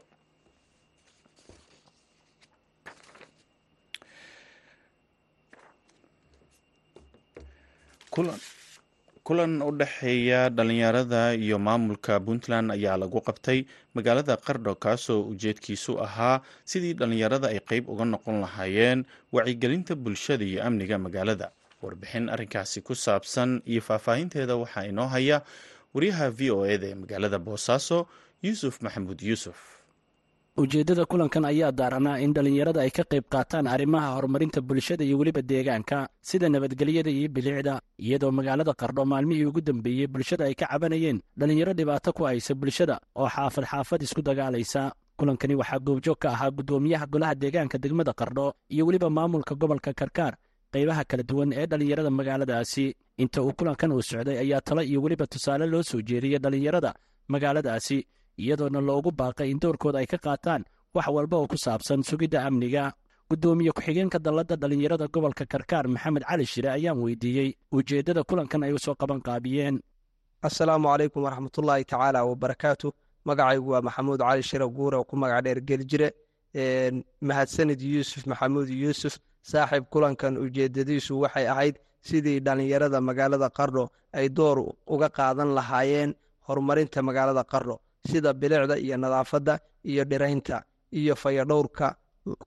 kulan 9.26 9.60
u 9.62 9.70
dhexeeya 9.76 10.48
dhalinyarada 10.50 11.34
iyo 11.34 11.58
maamulka 11.58 12.20
puntland 12.20 12.70
ayaa 12.72 12.96
lagu 12.96 13.20
qabtay 13.20 13.66
magaalada 13.94 14.36
qardho 14.36 14.74
kaasoo 14.74 15.20
ujeedkiisu 15.32 15.98
ahaa 16.00 16.40
sidii 16.64 16.94
dhalinyarada 16.94 17.48
ay 17.52 17.60
qeyb 17.60 17.88
uga 17.92 18.04
noqon 18.04 18.40
lahaayeen 18.40 19.04
wacyigelinta 19.32 19.94
bulshada 19.94 20.44
iyo 20.44 20.64
amniga 20.64 20.98
magaalada. 20.98 21.50
Warbixin 21.82 22.28
arrinkaasi 22.32 22.80
ku 22.80 22.94
saabsan 22.94 23.60
iyo 23.66 23.82
faahfaahinteeda 23.82 24.56
waxaa 24.56 24.86
inoo 24.88 25.06
haya 25.12 25.42
wariyaha 25.94 26.30
v 26.30 26.50
o 26.50 26.64
eda 26.66 26.86
ee 26.86 26.94
magaalada 26.94 27.38
boosaaso 27.38 28.06
yuusuf 28.42 28.80
maxamuud 28.80 29.20
yuusuf 29.20 29.58
ujeeddada 30.56 31.04
kulankan 31.06 31.44
ayaa 31.44 31.72
daaranaa 31.78 32.18
in 32.24 32.32
dhallinyarada 32.32 32.80
ay 32.80 32.90
ka 32.90 33.04
qayb 33.04 33.24
qaataan 33.34 33.66
arrimaha 33.68 34.08
horumarinta 34.16 34.60
bulshada 34.68 35.04
iyo 35.04 35.18
weliba 35.20 35.42
deegaanka 35.42 36.08
sida 36.22 36.48
nabadgelyada 36.48 37.10
iyo 37.10 37.28
bilicda. 37.28 37.80
Iyadoo 38.00 38.32
magaalada 38.32 38.72
qardho 38.72 39.04
maalmihii 39.04 39.44
ugu 39.44 39.60
dambeeyey 39.60 40.06
bulshada 40.08 40.44
ay 40.48 40.54
ka 40.54 40.66
cabanayeen 40.72 41.20
dhallinyaro 41.36 41.72
dhibaato 41.76 42.12
ku 42.16 42.24
haysa 42.24 42.54
bulshada 42.54 42.96
oo 43.16 43.28
xaafad 43.28 43.64
xaafad 43.68 44.00
isku 44.02 44.22
dagaalaysa. 44.22 44.92
Kulankani 45.18 45.54
waxaa 45.60 45.78
goobjoog 45.78 46.18
ka 46.18 46.28
ahaa 46.32 46.50
guddoomiyaha 46.50 47.06
golaha 47.06 47.34
deegaanka 47.34 47.76
degmada 47.78 48.12
qardho 48.16 48.54
iyo 48.72 48.86
weliba 48.86 49.10
maamulka 49.10 49.54
gobolka 49.54 49.92
karkaar 49.92 50.34
qaybaha 50.72 51.04
kala 51.04 51.22
duwan 51.22 51.52
ee 51.52 51.66
dhallinyarada 51.66 52.10
magaaladaasi. 52.10 52.96
Inta 53.20 53.42
uu 53.44 53.52
kulankan 53.52 53.92
uu 53.92 54.00
socday 54.02 54.38
ayaa 54.40 54.60
talo 54.64 54.80
iyo 54.82 55.02
weliba 55.04 55.26
tusaale 55.26 55.66
loo 55.68 55.82
soo 55.82 56.00
jeediyey 56.00 56.38
dhallinyarada 56.40 56.94
magaaladaasi 57.28 58.06
iyadoona 58.38 58.80
loogu 58.80 59.10
baaqay 59.20 59.48
in 59.50 59.58
doorkooda 59.62 59.98
ay 59.98 60.06
ka 60.06 60.18
qaataan 60.18 60.62
wax 60.94 61.06
walba 61.16 61.36
oo 61.36 61.46
ku 61.46 61.56
saabsan 61.56 62.02
sugidda 62.02 62.44
amniga. 62.46 62.92
Guddoomiye 63.30 63.72
ku-xigeenka 63.76 64.18
dalladda 64.22 64.54
dhallinyarada 64.56 65.08
gobolka 65.14 65.44
karkaar 65.52 65.88
maxamed 65.88 66.22
cali 66.28 66.44
shire 66.46 66.68
ayaan 66.70 66.98
weydiiyey 67.04 67.48
ujeeddada 67.72 68.22
kulankan 68.24 68.62
ay 68.62 68.72
u 68.72 68.78
soo 68.78 68.94
qaban 68.94 69.20
qaabiyeen. 69.20 69.80
Assalaamu 70.42 70.86
calaykum 70.88 71.22
waraxmatullaahi 71.26 71.84
tacaala 71.84 72.22
wabarakaatu 72.24 72.92
magacaygu 73.26 73.68
waa 73.72 73.82
maxamuud 73.82 74.20
cali 74.20 74.42
shire 74.42 74.66
guure 74.76 74.96
oo 74.96 75.04
ku 75.04 75.16
magac 75.16 75.42
dheer 75.44 75.60
geljire 75.68 76.08
mahadsanid 77.20 77.80
yuusuf 77.82 78.22
maxamuud 78.30 78.68
yuusuf 78.68 79.18
saaxiib 79.50 79.84
kulankan 79.92 80.38
ujeeddadiisu 80.44 81.12
waxay 81.24 81.46
ahayd 81.48 81.74
sidii 82.08 82.38
dhallinyarada 82.46 83.00
magaalada 83.08 83.48
qardho 83.58 83.84
ay 84.18 84.28
door 84.28 84.58
uga 84.94 85.08
qaadan 85.18 85.50
lahaayeen 85.58 86.14
horumarinta 86.46 87.02
magaalada 87.08 87.42
qardho 87.52 87.76
sida 88.10 88.32
bilicda 88.40 88.76
iyo 88.78 88.96
nadaafadda 88.96 89.58
iyo 89.84 90.04
dhiraynta 90.10 90.62
iyo 90.92 91.14
fayadhowrka 91.16 91.96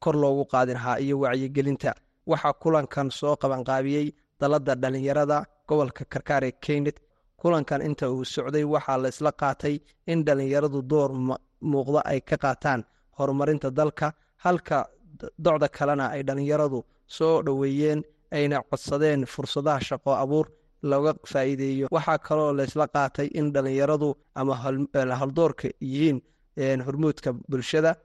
kor 0.04 0.16
loogu 0.22 0.46
qaadi 0.52 0.74
lahaa 0.74 0.98
iyo 1.00 1.20
wacyigelinta. 1.20 1.92
Waxaa 2.28 2.54
kulankan 2.54 3.08
soo 3.12 3.36
qabanqaabiyey 3.42 4.08
dalladda 4.40 4.76
dhallinyarada 4.82 5.38
gobolka 5.68 6.04
karkaar 6.14 6.44
ee 6.44 6.54
kulankan 7.42 7.82
inta 7.88 8.06
uu 8.12 8.26
socday 8.26 8.64
waxaa 8.64 8.98
la 9.04 9.08
isla 9.14 9.32
qaatay 9.42 9.76
in 10.12 10.24
dhallinyaradu 10.26 10.82
door 10.92 11.10
muuqda 11.72 12.02
ay 12.12 12.20
ka 12.22 12.38
qaataan 12.38 12.84
horumarinta 13.18 13.70
dalka 13.72 14.08
halka 14.44 14.78
docda 15.46 15.68
kalena 15.78 16.06
ay 16.16 16.22
dhallinyaradu 16.28 16.80
soo 17.08 17.42
dhoweeyeen 17.46 18.04
ayna 18.32 18.58
codsadeen 18.70 19.26
fursadaha 19.34 19.80
shaqo 19.90 20.12
abuur 20.24 20.46
looga 20.84 21.14
faa'iideeyo. 21.32 21.88
Waxaa 21.92 22.18
kaloo 22.28 22.52
laysla 22.60 22.88
qaatay 22.88 23.28
in 23.40 23.52
dhallinyaradu 23.54 24.10
ama 24.36 24.56
haldoorka 25.20 25.68
yihiin 25.82 26.82
hormuudka 26.86 27.34
bulshada. 27.50 27.96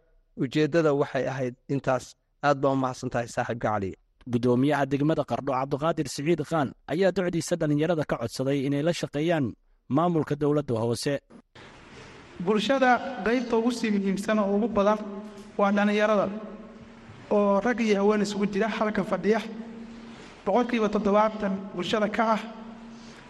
Ujeeddada 0.42 0.90
waxay 1.00 1.24
ahayd 1.32 1.54
intaas. 1.68 2.14
Aad 2.42 2.58
baa 2.62 2.72
u 2.72 2.76
mahadsan 2.76 3.10
tahay 3.10 3.28
saaxiibka 3.28 3.68
cali 3.72 3.90
guddoomiyaha 4.32 4.84
degmada 4.92 5.22
qardho 5.30 5.52
cabdiqaadir 5.52 6.08
siciid 6.14 6.40
khaan 6.50 6.68
ayaa 6.92 7.10
docdiisa 7.16 7.54
dhallinyarada 7.60 8.04
ka 8.10 8.16
codsaday 8.20 8.58
inay 8.66 8.82
la 8.82 8.92
shaqeeyaan 9.00 9.46
maamulka 9.96 10.34
dowladda 10.42 10.74
hoose. 10.82 11.14
Bulshada 12.46 12.90
qaybta 13.26 13.56
ugu 13.60 13.70
sii 13.78 13.90
muhiimsan 13.94 14.38
oo 14.38 14.56
ugu 14.56 14.68
badan 14.76 14.98
waa 15.58 15.70
dhallinyarada 15.76 16.26
oo 17.30 17.60
rag 17.60 17.80
iyo 17.80 17.96
haween 18.00 18.22
isugu 18.26 18.46
jira 18.52 18.68
halka 18.68 19.02
fadhiya 19.10 19.40
boqolkiiba 20.46 20.88
toddobaatan 20.94 21.52
bulshada 21.74 22.08
ka 22.16 22.24
ah 22.34 22.40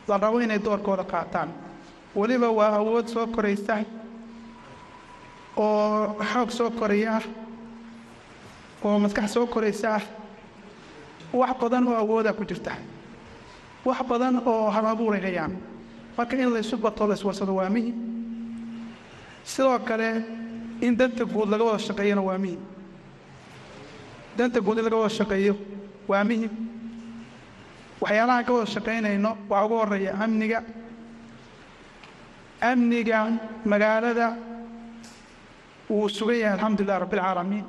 la 0.08 0.16
rabo 0.18 0.40
inay 0.40 0.58
doorkooda 0.58 1.04
qaataan. 1.04 1.48
Weliba 2.16 2.48
waa 2.50 2.76
awood 2.78 3.06
soo 3.08 3.26
koraysa 3.26 3.78
oo 5.56 6.16
xoog 6.32 6.50
soo 6.50 6.70
koraya 6.70 7.16
ah 7.16 7.22
oo 8.84 8.98
maskax 8.98 9.32
soo 9.32 9.46
koraysa 9.46 9.94
ah 9.96 10.02
wax 11.32 11.58
badan 11.60 11.88
oo 11.88 11.94
awooda 11.96 12.32
ku 12.32 12.44
jirta. 12.44 12.72
Wax 13.84 14.02
badan 14.08 14.42
oo 14.46 14.70
hal 14.70 14.86
abuuray 14.86 15.20
hayaan 15.20 15.56
marka 16.16 16.36
in 16.36 16.50
laysu 16.54 16.76
bato 16.76 17.06
layswarsado 17.06 17.54
waa 17.54 17.70
muhiim 17.70 17.94
sidoo 19.44 19.78
kale 19.78 20.22
in 20.80 20.96
danta 20.96 21.24
guud 21.24 21.48
laga 21.50 21.64
wada 21.64 21.78
shaqeeyona 21.78 22.22
waa 22.22 22.38
muhiim 22.38 22.60
danta 24.36 24.60
guud 24.60 24.78
in 24.78 24.84
laga 24.84 24.96
wada 24.96 25.14
shaqeeyo 25.14 25.54
waa 26.08 26.24
muhiim 26.24 26.50
waxyaalahaan 28.00 28.44
ka 28.46 28.52
wada 28.52 28.66
shaqaynayno 28.74 29.30
waxaa 29.48 29.64
ugu 29.66 29.74
horreeya 29.80 30.12
amniga. 30.24 30.60
Amniga 32.60 33.18
magaalada 33.64 34.36
wuu 35.90 36.08
sugan 36.08 36.36
yahay 36.38 36.54
alxamdulilah 36.56 36.98
rabbialcaalamiin 37.04 37.64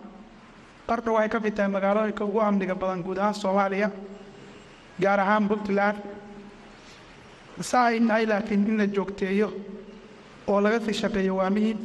qardho 0.88 1.12
waxay 1.14 1.30
ka 1.30 1.40
mid 1.40 1.56
tahay 1.56 1.70
magaalooyinka 1.72 2.24
ugu 2.26 2.40
amniga 2.42 2.76
badan 2.76 3.04
guud 3.04 3.18
ahaan 3.18 3.34
soomaaliya 3.34 3.92
gaar 5.02 5.20
ahaan 5.20 5.48
puntland. 5.50 5.98
Saa 7.62 7.86
ay 7.88 8.26
laakiin 8.26 8.68
in 8.68 8.78
la 8.78 8.86
joogteeyo 8.88 9.48
oo 10.48 10.62
laga 10.62 10.80
sii 10.80 10.94
shaqeeyo 11.02 11.36
waa 11.36 11.50
muhiim 11.50 11.78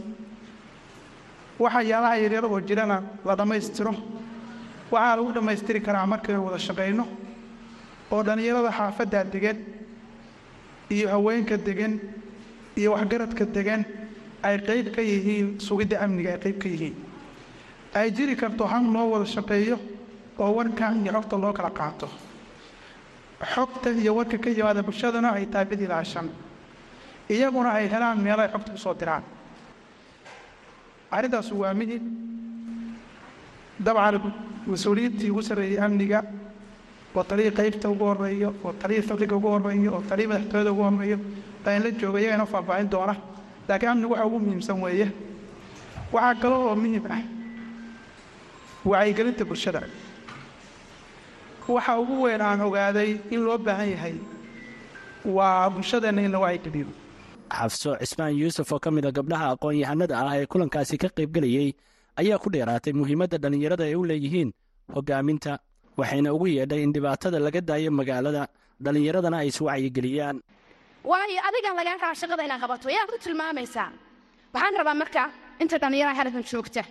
waxyaalaha 1.58 2.16
yaryar 2.22 2.44
oo 2.44 2.60
jirana 2.60 3.02
la 3.24 3.34
dhammaystiro. 3.36 3.94
Waxaa 4.90 5.16
lagu 5.16 5.32
dhammaystiri 5.34 5.80
karaa 5.80 6.06
markaynu 6.06 6.44
wada 6.46 6.58
shaqayno 6.58 7.04
oo 8.12 8.22
dhallinyarada 8.26 8.70
xaafaddaa 8.78 9.24
degan 9.32 9.58
iyo 10.90 11.08
haweenka 11.08 11.56
degan 11.56 12.00
iyo 12.76 12.92
waxgaradka 12.94 13.44
degan 13.56 13.82
ay 14.42 14.56
qayb 14.68 14.86
ka 14.94 15.02
yihiin 15.02 15.60
sugidda 15.60 15.96
amniga 16.04 16.30
ay 16.34 16.38
qayb 16.44 16.58
ka 16.62 16.68
yihiin. 16.68 16.94
Ay 17.94 18.10
jiri 18.10 18.36
karto 18.36 18.64
han 18.66 18.92
loo 18.92 19.10
wada 19.12 19.24
shaqeeyo 19.26 19.76
oo 20.38 20.50
warka 20.56 20.92
iyo 20.94 21.12
xogta 21.12 21.36
loo 21.36 21.52
kala 21.52 21.70
qaato. 21.70 22.08
Xogta 23.54 23.90
iyo 23.90 24.14
warka 24.14 24.38
ka 24.38 24.50
yimaada 24.50 24.82
bulshaduna 24.82 25.32
ay 25.36 25.46
tahay 25.46 25.66
mid 25.70 25.80
ilaashan 25.80 26.28
iyaguna 27.28 27.70
ay 27.78 27.86
helaan 27.88 28.18
meelo 28.22 28.42
ay 28.42 28.48
xogta 28.48 28.72
ku 28.72 28.78
soo 28.78 28.94
diraan. 28.94 29.22
Arrintaas 31.10 31.50
waa 31.52 31.74
midib 31.74 32.02
dabcan 33.80 34.32
mas'uuliyiintii 34.66 35.30
ugu 35.30 35.42
sarreeyey 35.42 35.78
amniga 35.78 36.22
oo 37.16 37.22
taliyii 37.30 37.50
qaybta 37.58 37.86
ugu 37.92 38.04
horreeyo 38.10 38.48
oo 38.64 38.72
taliyii 38.82 39.02
saldhigga 39.08 39.36
ugu 39.38 39.48
horreeyo 39.54 39.90
oo 39.96 40.02
taliyii 40.10 40.28
madaxtooyada 40.32 40.70
ugu 40.74 40.82
horreeyo 40.88 41.18
baan 41.64 41.82
la 41.84 41.90
jooga 42.00 42.18
iyagana 42.22 42.46
faahfaahin 42.52 42.88
doona. 42.92 43.14
Laakiin 43.68 43.90
amnigu 43.92 44.12
waxa 44.14 44.26
ugu 44.28 44.38
muhiimsan 44.44 44.78
weeye. 44.84 45.06
Waxaa 46.12 46.34
kale 46.42 46.54
oo 46.54 46.74
muhiim 46.82 47.04
ah 47.16 47.20
wacyigelinta 48.90 49.44
bulshada. 49.44 49.80
Waxa 51.68 51.92
ugu 52.00 52.14
weyn 52.22 52.40
aan 52.40 52.60
ogaaday 52.66 53.10
in 53.30 53.40
loo 53.46 53.58
baahan 53.58 53.90
yahay 53.94 54.14
waa 55.24 55.70
bulshadeenna 55.70 56.22
in 56.26 56.32
la 56.32 56.38
wacyigeliyo 56.44 56.86
xafso 57.58 57.90
cismaan 58.00 58.34
yuusuf 58.40 58.72
oo 58.72 58.78
ka 58.78 58.90
mid 58.90 59.04
a 59.06 59.12
gabdhaha 59.12 59.46
aqoon-yahanada 59.54 60.14
ah 60.18 60.34
ee 60.38 60.46
kulankaasi 60.46 60.96
ka 61.02 61.08
qaybgelayey 61.18 61.68
ayaa 62.20 62.38
ku 62.42 62.48
dheeraatay 62.54 62.92
muhiimadda 63.00 63.38
dhallinyarada 63.42 63.84
ay 63.84 63.94
u 63.94 64.04
leeyihiin 64.10 64.50
hoggaaminta 64.94 65.58
waxayna 65.98 66.30
ugu 66.36 66.46
yeedhay 66.56 66.82
in 66.86 66.92
dhibaatada 66.96 67.38
laga 67.46 67.60
daayo 67.70 67.90
magaalada 68.00 68.42
dhallinyaradana 68.84 69.36
ay 69.42 69.48
iswacyigeliyaan 69.52 70.36
waayo 71.10 71.40
adigan 71.48 71.74
lagaa 71.80 71.96
raba 72.02 72.14
shaqada 72.22 72.42
inaad 72.46 72.60
qabato 72.64 72.88
yaad 72.96 73.08
ku 73.12 73.18
tilmaamaysaa? 73.24 73.88
Waxaan 74.54 74.74
rabaa 74.80 74.96
marka 75.02 75.22
inta 75.62 75.76
dhallinyaraha 75.82 76.16
halkan 76.20 76.44
joogta. 76.50 76.82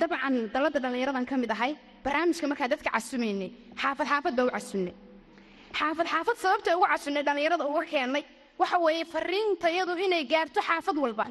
Dabcan 0.00 0.34
dalladda 0.54 0.78
dhallinyaradan 0.84 1.26
ka 1.30 1.36
mid 1.42 1.50
ahay 1.50 1.72
barnaamijka 2.04 2.46
markaa 2.52 2.68
dadka 2.72 2.90
casumaynay 2.96 3.50
xaafad 3.82 4.06
xaafad 4.12 4.32
baa 4.38 4.46
u 4.48 4.50
casunnay 4.56 4.94
xaafad 5.78 6.06
xaafad 6.12 6.36
sababta 6.42 6.70
ugu 6.76 6.86
casunnay 6.92 7.22
dhallinyarada 7.28 7.64
uga 7.70 7.82
keennay 7.92 8.24
waxa 8.60 8.76
weeye 8.86 9.04
fariintayadu 9.14 9.92
inay 10.06 10.24
gaarto 10.32 10.60
xaafad 10.68 10.96
walba. 11.04 11.26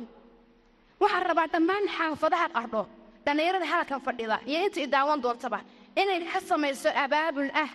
Waxaan 1.01 1.24
rabaa 1.29 1.48
dhammaan 1.53 1.86
xaafadaha 1.98 2.48
qardho 2.55 2.84
dhallinyarada 3.25 3.65
halkan 3.74 4.00
fadhida 4.08 4.38
iyo 4.50 4.60
inta 4.67 4.79
i 4.86 4.88
daawan 4.96 5.19
doontaba 5.25 5.60
inay 5.96 6.19
ka 6.34 6.39
samayso 6.50 6.89
abaabul 7.03 7.50
ah 7.63 7.69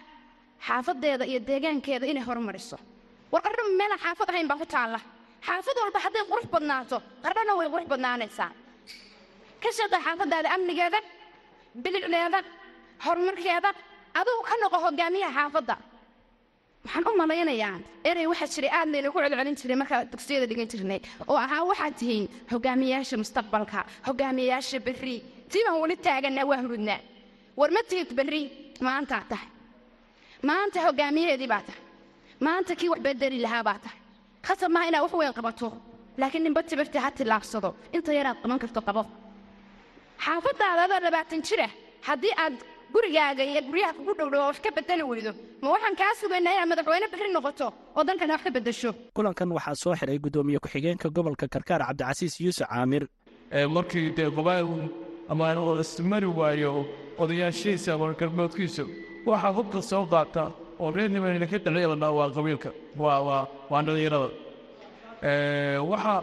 xaafadeeda 0.67 1.25
iyo 1.27 1.41
deegaankeeda 1.41 2.07
inay 2.07 2.23
horumariso. 2.29 2.77
War 3.33 3.43
qardho 3.43 3.63
meelaan 3.81 4.01
xaafad 4.05 4.29
ahayn 4.31 4.49
baa 4.49 4.59
ku 4.63 4.67
taalla. 4.67 5.01
Xaafad 5.47 5.77
walba 5.83 5.99
hadday 6.05 6.23
qurux 6.31 6.47
badnaato 6.55 6.97
qardhona 7.25 7.53
way 7.59 7.69
qurux 7.73 7.87
badnaanaysaa. 7.93 8.51
Ka 9.63 9.69
shaqee 9.79 10.01
xaafadaada 10.07 10.49
amnigeeda 10.57 10.99
bilicdeeda 11.85 12.39
horumarkeeda 13.05 13.71
adugu 14.21 14.43
ka 14.49 14.55
noqo 14.63 14.77
hogaamiyaha 14.87 15.33
xaafadda. 15.41 15.77
Waxaan 16.85 17.05
u 17.11 17.17
malaynayaa 17.21 17.77
erey 18.09 18.27
waxaa 18.33 18.49
jiray 18.55 18.71
aad 18.79 18.89
laynagu 18.95 19.19
celcelin 19.25 19.57
jiray 19.61 19.77
markaa 19.83 20.01
dugsiyada 20.13 20.47
dhigan 20.51 20.69
jirnay 20.73 21.01
oo 21.31 21.37
ahaa 21.45 21.63
waxaad 21.71 21.95
tihiin 22.01 22.25
hogaamiyayaasha 22.53 23.17
mustaqbalka 23.23 23.81
hogaamiyayaasha 24.09 24.79
berri 24.87 25.17
tii 25.51 25.63
baan 25.67 25.81
weli 25.83 25.97
taaganaa 26.07 26.45
waa 26.51 26.61
hurudnaa 26.65 27.01
war 27.57 27.71
ma 27.77 27.81
tihid 27.91 28.11
berri? 28.19 28.43
Maantaa 28.87 29.23
tahay. 29.31 29.49
Maanta 30.49 30.79
hogaamiyaheedii 30.87 31.49
baa 31.55 31.63
tahay. 31.69 31.83
Maanta 32.47 32.73
kii 32.81 32.89
wax 32.93 33.01
bedeli 33.07 33.39
lahaa 33.47 33.63
baa 33.69 33.79
tahay. 33.85 33.99
Khasab 34.47 34.71
maaha 34.75 34.89
inaad 34.91 35.03
wax 35.07 35.13
weyn 35.21 35.33
qabato. 35.39 35.69
Laakiin 36.21 36.43
ninba 36.47 36.63
tibirtii 36.63 37.01
ha 37.05 37.11
tillaabsado. 37.19 37.71
Inta 37.97 38.11
yaraad 38.19 38.39
qaban 38.43 38.59
karto 38.63 38.81
qabo 38.89 39.03
xaafadaada 40.25 40.83
adoo 40.87 41.01
labaatan 41.07 41.41
jira 41.49 41.67
haddii 42.09 42.35
aad 42.45 42.55
gurigaaga 42.95 43.43
iyo 43.45 43.61
guryaha 43.69 43.93
kugu 43.99 44.13
dhowdhow 44.19 44.47
wax 44.51 44.59
ka 44.65 44.71
bedeli 44.77 45.03
weydo 45.11 45.33
ma 45.63 45.69
waxaan 45.75 45.97
kaa 46.01 46.13
sugaynaa 46.21 46.53
inaad 46.55 46.69
madaxweyne 46.73 47.07
berri 47.13 47.29
noqoto 47.35 47.67
oo 47.97 48.05
dankana 48.09 48.33
wax 48.35 48.43
ka 48.47 48.51
beddesho. 48.57 48.91
Kulankan 49.17 49.51
waxaa 49.57 49.75
soo 49.83 49.95
xiray 50.01 50.19
guddoomiye 50.25 50.59
ku-xigeenka 50.65 51.09
gobolka 51.17 51.47
karkaar 51.55 51.83
cabdicasiis 51.89 52.41
yuusuf 52.41 52.69
caamir. 52.69 53.05
Markii 53.77 54.11
dee 54.17 54.31
gobaal 54.31 54.67
ama 55.29 55.45
ismari 55.81 56.27
waayo 56.27 56.87
odayaashiisa 57.23 57.89
ama 57.95 58.07
galmoodkiisa 58.21 58.83
waxaa 59.27 59.53
hubka 59.59 59.81
soo 59.91 60.05
qaata 60.13 60.45
oo 60.83 60.91
reer 60.97 61.09
nimanayna 61.15 61.47
ka 61.53 61.59
dhalinyarada 61.65 62.09
waa 62.19 62.29
qabiilka. 62.37 62.71
Waa 62.99 63.83
dhalinyarada 63.87 64.29
waxa 65.91 66.15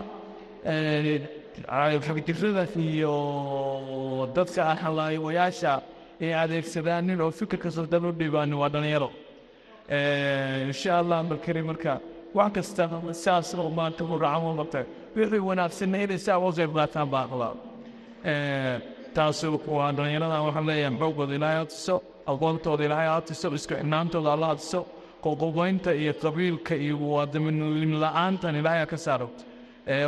xagdirada 2.06 2.64
iyo 2.76 3.14
dadka 4.36 4.62
halaayayaasha 4.84 5.74
ay 6.22 6.34
adeegsadaan 6.44 7.04
nin 7.08 7.22
oo 7.22 7.32
fikirka 7.32 7.70
saldan 7.72 8.06
u 8.06 8.12
dhibaan 8.20 8.54
waa 8.62 8.70
dhalinyaro. 8.74 9.10
Insha 10.70 10.92
allah 11.02 11.24
markari 11.30 11.62
marka 11.70 11.94
wax 12.38 12.52
kasta 12.56 12.84
saas 13.24 13.54
oo 13.56 13.70
maanta 13.70 14.04
u 14.04 14.18
racan 14.24 14.56
marta 14.60 14.80
wixii 15.16 15.40
wanaagsanna 15.50 15.98
inay 16.04 16.20
saa 16.26 16.38
uga 16.40 16.66
qaataan 16.76 17.08
baa 17.14 17.52
taas 19.16 19.40
waa 19.78 19.92
dhalinyarada 19.98 20.38
waxaan 20.48 20.66
leeyahay 20.70 20.98
xoogooda 21.02 21.34
ilaahay 21.38 21.58
ha 21.62 21.66
tuso 21.74 21.96
aqoontooda 22.32 22.84
ilaahay 22.88 23.08
ha 23.14 23.18
isku 23.60 23.74
xidhnaantooda 23.80 24.30
alla 24.36 24.48
ha 24.52 24.56
tuso 24.62 24.80
iyo 26.04 26.14
qabiilka 26.24 26.74
iyo 26.86 26.96
muwaadiniin 27.04 27.94
la'aantan 28.04 28.56
ilaahay 28.62 28.80
ha 28.84 28.88
ka 28.94 28.98
saaro 29.06 29.28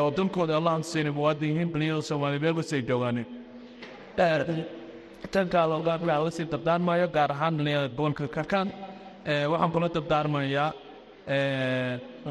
oo 0.04 0.10
dalkooda 0.18 0.54
allah 0.60 0.74
ha 0.78 1.12
muwaadin 1.18 1.50
yihiin 1.52 1.70
dhalinyarada 1.74 2.02
soomaaliya 2.10 2.42
meel 2.44 2.56
kasta 2.60 2.76
ay 2.78 2.84
joogaaneen. 2.90 3.28
Tankaa 5.34 5.66
loogaa 5.72 5.98
la 6.26 6.32
sii 6.38 6.46
dardaarmayo 6.54 7.08
gaar 7.16 7.32
ahaan 7.36 7.54
dhalinyarada 7.58 7.90
gobolka 7.98 8.26
karkaan 8.36 8.68
waxaan 9.52 9.72
kula 9.74 9.88
dardaarmayaa 9.96 10.70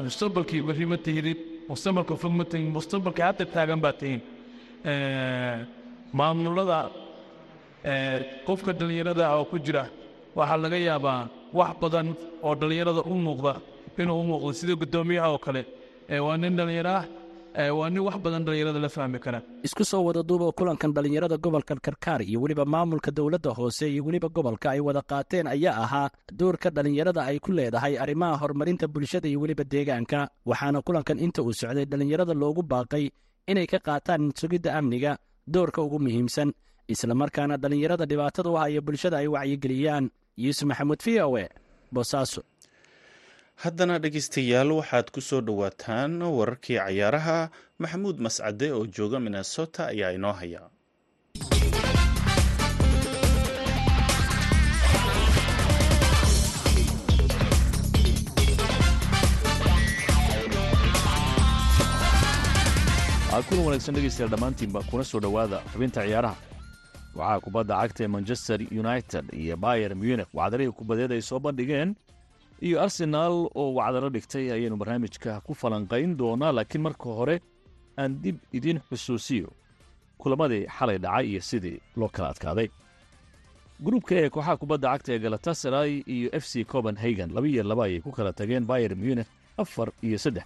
mustaqbalkii 0.05 0.61
berri 0.67 0.85
ma 0.91 0.97
tihidin 1.05 1.37
mustaqbalka 1.69 2.13
fog 2.21 2.33
ma 2.39 2.45
tihin 2.51 2.67
mustaqbalka 2.77 3.21
hadda 3.29 3.45
taagan 3.55 3.79
baa 3.85 3.93
tihin 4.01 4.21
maamulada 6.17 6.79
qofka 8.47 8.71
dhallinyarada 8.79 9.25
oo 9.37 9.45
ku 9.51 9.57
jira 9.65 9.83
waxaa 10.37 10.57
laga 10.63 10.77
yaabaa 10.87 11.19
wax 11.59 11.71
badan 11.81 12.07
oo 12.45 12.53
dhallinyarada 12.59 13.01
u 13.11 13.13
muuqda 13.25 13.53
inuu 14.01 14.19
u 14.21 14.23
muuqdo 14.29 14.49
sida 14.59 14.73
guddoomiyaha 14.81 15.27
oo 15.33 15.37
kale. 15.45 15.61
Waa 16.25 16.37
nin 16.37 16.55
dhallinyaro 16.57 16.93
ah 16.99 17.05
waa 17.77 17.89
nin 17.93 18.01
wax 18.07 18.15
badan 18.25 18.41
dhallinyarada 18.45 18.79
la 18.85 18.89
fahmi 18.89 19.19
kara. 19.19 19.39
Isku 19.67 19.83
soo 19.85 20.01
wada 20.07 20.23
duuba 20.23 20.51
kulankan 20.57 20.91
dhallinyarada 20.95 21.37
gobolka 21.37 21.75
karkaar 21.85 22.21
iyo 22.23 22.41
weliba 22.41 22.65
maamulka 22.65 23.11
dowladda 23.11 23.49
hoose 23.57 23.85
iyo 23.93 24.01
weliba 24.05 24.29
gobolka 24.29 24.67
ay 24.73 24.79
wada 24.79 25.01
qaateen 25.01 25.47
ayaa 25.47 25.75
ahaa 25.85 26.09
doorka 26.39 26.69
dhallinyarada 26.75 27.21
ay 27.29 27.37
ku 27.39 27.51
leedahay 27.51 27.93
arrimaha 28.03 28.37
horumarinta 28.41 28.87
bulshada 28.87 29.27
iyo 29.29 29.39
weliba 29.43 29.63
deegaanka. 29.63 30.29
Waxaana 30.49 30.81
kulankan 30.81 31.19
inta 31.19 31.41
uu 31.43 31.53
socday 31.53 31.85
dhallinyarada 31.85 32.33
loogu 32.33 32.61
baaqay 32.63 33.05
inay 33.51 33.67
ka 33.67 33.79
qaataan 33.87 34.31
sugidda 34.39 34.71
amniga 34.79 35.11
doorka 35.47 35.81
ugu 35.81 35.99
muhiimsan 35.99 36.53
islamarkaana 36.87 37.57
dhallinyarada 37.57 38.05
dhibaatada 38.05 38.49
u 38.49 38.55
haya 38.61 38.81
bulshada 38.81 39.17
ay 39.17 39.27
wacyigeliyaan. 39.27 40.09
Yuusuf 40.37 40.65
maxamuud 40.69 41.01
v 41.05 41.21
o 41.21 41.37
e 41.37 41.45
boosaaso 41.93 42.41
haddana 43.63 43.99
dhegaystayaal 43.99 44.71
waxaad 44.79 45.11
ku 45.13 45.21
soo 45.21 45.41
dhowaataan 45.41 46.21
wararkii 46.21 46.77
cayaaraha 46.81 47.49
maxamuud 47.79 48.17
mascade 48.25 48.71
oo 48.73 48.85
jooga 48.95 49.19
minnesota 49.19 49.87
ayaa 49.93 50.11
inoo 50.17 50.33
haya 50.33 50.61
kulan 63.49 63.65
wanaagsan 63.65 63.95
dhegaystayaal 63.95 64.31
dhammaantiinba 64.33 64.79
kuna 64.89 65.03
soo 65.03 65.19
dhowaada 65.19 65.57
xubinta 65.73 66.01
ciyaaraha. 66.05 66.35
Waxaa 67.15 67.39
kubadda 67.45 67.75
cagta 67.81 68.03
ee 68.03 68.07
manchester 68.07 68.59
united 68.81 69.25
iyo 69.33 69.57
bayer 69.57 69.95
munich 69.95 70.27
wacdarihii 70.33 70.71
kubadeed 70.77 71.11
ay 71.11 71.21
soo 71.21 71.39
bandhigeen. 71.39 71.95
Iyo 72.61 72.81
arsenaal 72.81 73.49
oo 73.55 73.73
wacdaro 73.73 74.09
dhigtay 74.09 74.51
ayaynu 74.51 74.77
barnaamijka 74.77 75.41
ku 75.45 75.53
falanqayn 75.53 76.17
doonaa 76.17 76.51
laakiin 76.51 76.81
marka 76.81 77.03
hore 77.09 77.41
aan 77.97 78.21
dib 78.21 78.37
idiin 78.53 78.79
xusuusiyo 78.89 79.49
kulamadii 80.17 80.67
xalay 80.77 80.97
dhacay 80.97 81.25
iyo 81.31 81.41
sidii 81.41 81.79
loo 81.97 82.09
kala 82.09 82.29
adkaaday. 82.29 82.69
Gruubka 83.83 84.15
ee 84.15 84.29
kooxaha 84.29 84.57
kubadda 84.57 84.87
cagta 84.93 85.13
ee 85.13 85.19
galatasaray 85.19 86.03
iyo 86.07 86.29
f 86.33 86.45
c 86.45 86.63
copenhagen 86.65 87.29
laba 87.33 87.47
iyo 87.47 87.63
laba 87.63 87.83
ayay 87.85 88.01
ku 88.01 88.11
kala 88.11 88.33
tageen 88.33 88.65
bayer 88.65 88.95
munich 88.95 89.27
afar 89.57 89.89
iyo 90.01 90.17
saddex 90.17 90.43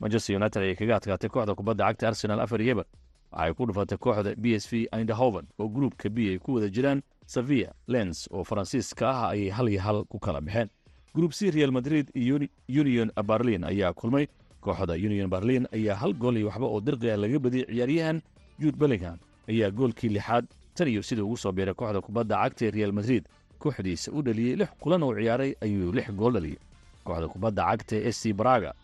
manchester 0.00 0.36
united 0.36 0.62
ayay 0.62 0.74
kaga 0.80 0.96
adkaatay 0.96 1.28
kooxda 1.30 1.54
kubadda 1.54 1.84
cagta 1.88 2.08
arsenal 2.08 2.40
afar 2.40 2.60
yeber 2.62 2.84
waxay 3.32 3.54
ku 3.54 3.66
dhufatay 3.66 3.98
kooxda 3.98 4.34
b 4.42 4.54
s 4.54 4.64
v 4.70 4.88
indahoven 5.00 5.46
oo 5.58 5.68
gruubka 5.68 6.08
b 6.10 6.18
ay 6.32 6.38
ku 6.38 6.54
wada 6.54 6.68
jiraan. 6.68 7.02
Sevilla 7.26 7.70
lens 7.88 8.28
oo 8.32 8.44
faransiiska 8.44 9.06
ah 9.08 9.30
ayay 9.32 9.48
hal 9.50 9.68
iyo 9.68 9.80
hal 9.80 9.98
ku 10.04 10.18
kala 10.18 10.40
baxeen. 10.40 10.68
Grup 11.14 11.32
c 11.32 11.50
real 11.50 11.70
madrid 11.72 12.10
iyo 12.14 12.36
union 12.68 13.08
berlin 13.24 13.64
ayaa 13.64 13.92
kulmay. 13.92 14.26
Kooxda 14.60 14.94
union 14.94 15.30
berlin 15.30 15.66
ayaa 15.72 15.96
hal 15.96 16.12
gool 16.12 16.36
iyo 16.36 16.46
waxba 16.50 16.66
oo 16.66 16.80
dirqiga 16.80 17.16
laga 17.16 17.38
badiyey 17.38 17.66
ciyaaryahan 17.72 18.18
jude 18.60 18.76
bellingham. 18.76 19.18
Ayaa 19.48 19.70
goolkii 19.70 20.08
lixaad 20.08 20.44
tan 20.74 20.88
iyo 20.88 21.02
sidii 21.02 21.22
ugu 21.22 21.36
soo 21.36 21.52
biiray 21.52 21.74
kooxda 21.74 22.00
kubadda 22.00 22.36
cagta 22.42 22.66
ee 22.66 22.70
real 22.70 22.92
madrid. 22.92 23.24
Kooxdiisa 23.58 24.12
u 24.12 24.22
dhaliyey 24.22 24.56
lix 24.60 24.68
kulan 24.82 25.02
oo 25.02 25.14
ciyaaray 25.14 25.54
ayuu 25.64 25.92
lix 25.92 26.10
gool 26.10 26.32
dhaliyey 26.36 26.58
kooxda 27.06 27.28
kubadda 27.32 27.62
cagta 27.70 27.96
ee 27.96 28.12
sc 28.12 28.32
braga 28.34 28.74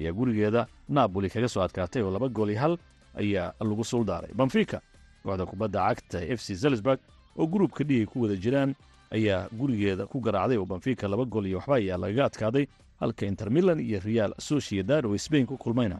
ayaa 0.00 0.12
gurigeeda 0.12 0.66
napoli 0.88 1.28
kaga 1.30 1.48
soo 1.48 1.62
adkaatay 1.62 2.02
oo 2.02 2.10
laba 2.10 2.28
gool 2.28 2.50
iyo 2.50 2.60
hal 2.60 2.74
ayaa 3.20 3.52
lagu 3.60 3.84
suuldaaray 3.84 4.32
benfica 4.34 4.80
kooxda 5.24 5.46
kubadda 5.46 5.78
cagta 5.88 6.18
f 6.36 6.40
c 6.46 6.54
zelsburg 6.54 7.00
oo 7.38 7.46
gruubka 7.46 7.84
dhigay 7.84 8.06
ku 8.06 8.22
wada 8.22 8.36
jiraan 8.36 8.74
ayaa 9.10 9.48
gurigeeda 9.58 10.06
ku 10.06 10.20
garaacday 10.20 10.58
oo 10.58 10.66
benfica 10.66 11.08
laba 11.08 11.24
gool 11.24 11.46
iyo 11.46 11.58
waxba 11.58 11.76
ayaa 11.80 11.98
lagaga 12.02 12.24
adkaaday 12.30 12.66
halka 13.00 13.26
inter 13.26 13.50
milan 13.50 13.80
iyo 13.80 14.00
real 14.04 14.34
sociedad 14.38 15.04
oo 15.06 15.18
sbain 15.18 15.46
ku 15.46 15.56
kulmayna 15.56 15.98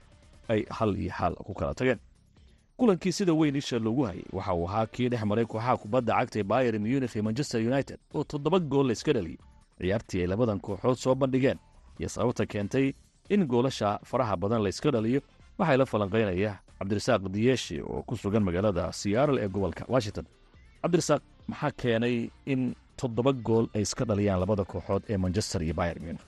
ay 0.48 0.66
hal 0.70 0.96
iyo 0.96 1.12
xal 1.18 1.34
ku 1.34 1.54
kala 1.54 1.74
tageen. 1.74 1.98
Kulankii 2.76 3.12
sida 3.12 3.32
weyn 3.32 3.56
isha 3.56 3.78
loogu 3.78 4.02
hayay 4.02 4.24
waxa 4.32 4.54
uu 4.54 4.66
ahaa 4.68 4.86
kii 4.86 5.08
dhex 5.08 5.22
maray 5.24 5.44
kooxaha 5.46 5.76
kubadda 5.76 6.12
cagta 6.18 6.38
ee 6.38 6.42
bayer 6.42 6.74
munich 6.80 7.14
iyo 7.14 7.22
manchester 7.24 7.60
united 7.70 7.98
oo 8.14 8.24
toddoba 8.24 8.58
gool 8.58 8.86
layska 8.86 9.12
dhaliyey 9.12 9.38
ciyaartii 9.78 10.20
ay 10.20 10.26
labadan 10.26 10.60
kooxood 10.60 10.96
soo 10.98 11.14
bandhigeen 11.14 11.58
iyo 11.98 12.08
sababta 12.08 12.46
keentay 12.46 12.92
in 13.30 13.46
goolasha 13.52 13.88
faraha 14.10 14.34
badan 14.42 14.60
layska 14.66 14.90
dhaliyo 14.94 15.20
waxay 15.58 15.76
la 15.80 15.86
falanqaynaya 15.92 16.52
cabdirasaaq 16.78 17.22
diyeeshi 17.34 17.76
oo 17.82 18.02
ku 18.08 18.14
sugan 18.16 18.42
magaalada 18.48 18.92
seattle 18.92 19.38
ee 19.44 19.48
gobolka 19.48 19.84
washington. 19.94 20.26
Cabdirasaaq 20.82 21.22
maxaa 21.50 21.70
keenay 21.80 22.16
in 22.52 22.60
toddoba 23.00 23.32
gool 23.46 23.66
ay 23.76 23.82
iska 23.86 24.04
dhaliyaan 24.10 24.40
labada 24.42 24.64
kooxood 24.72 25.02
ee 25.12 25.16
manchester 25.24 25.60
iyo 25.66 25.74
bayer 25.80 25.98
munich? 26.04 26.24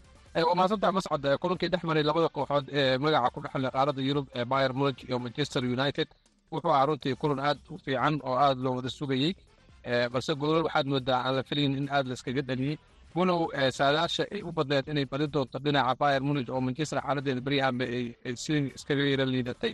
Waa 0.48 0.54
mahadsantaha 0.58 1.38
kulankii 1.42 1.68
dhex 1.72 1.82
maray 1.88 2.02
labada 2.10 2.28
kooxood 2.36 2.66
ee 2.78 2.98
magaca 3.04 3.28
ku 3.34 3.40
dhexle 3.44 3.68
qaaradda 3.76 4.02
yurub 4.08 4.26
ee 4.38 4.44
bayer 4.52 4.72
munich 4.78 5.00
iyo 5.08 5.18
manchester 5.24 5.62
united. 5.76 6.08
Wuxuu 6.52 6.70
ahaa 6.74 6.86
runtii 6.88 7.14
kulan 7.20 7.40
aad 7.48 7.58
u 7.70 7.78
fiican 7.84 8.14
oo 8.28 8.36
aad 8.44 8.58
loo 8.64 8.74
wada 8.78 8.90
sugayey 8.98 9.32
balse 10.12 10.32
golol 10.40 10.62
waxaad 10.66 10.86
moodaa 10.92 11.20
aan 11.26 11.34
la 11.38 11.42
filayn 11.48 11.72
in 11.80 11.86
aad 11.96 12.06
layskaga 12.10 12.42
dhaliyey 12.48 12.76
walow 13.16 13.40
saadaasha 13.78 14.24
ay 14.34 14.40
u 14.42 14.50
badneed 14.56 14.86
inay 14.92 15.04
bali 15.12 15.26
doonto 15.34 15.58
dhinaca 15.64 15.94
bayer 16.00 16.22
munich 16.28 16.48
oo 16.54 16.60
manchester 16.66 16.98
xaaladeeda 17.06 17.40
beryahanba 17.46 17.84
ay 18.26 18.34
si 18.44 18.52
iskaga 18.76 19.04
yara 19.12 19.24
liidatay. 19.32 19.72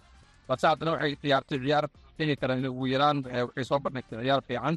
Balse 0.48 0.66
haddana 0.70 0.90
waxay 0.94 1.14
ciyaartay 1.22 1.58
ciyaar 1.64 1.86
dhihi 2.18 2.34
karaan 2.40 2.66
ugu 2.72 2.86
yaraan 2.94 3.18
waxay 3.48 3.64
soo 3.70 3.78
bandhigtay 3.84 4.18
ciyaar 4.24 4.42
fiican 4.48 4.76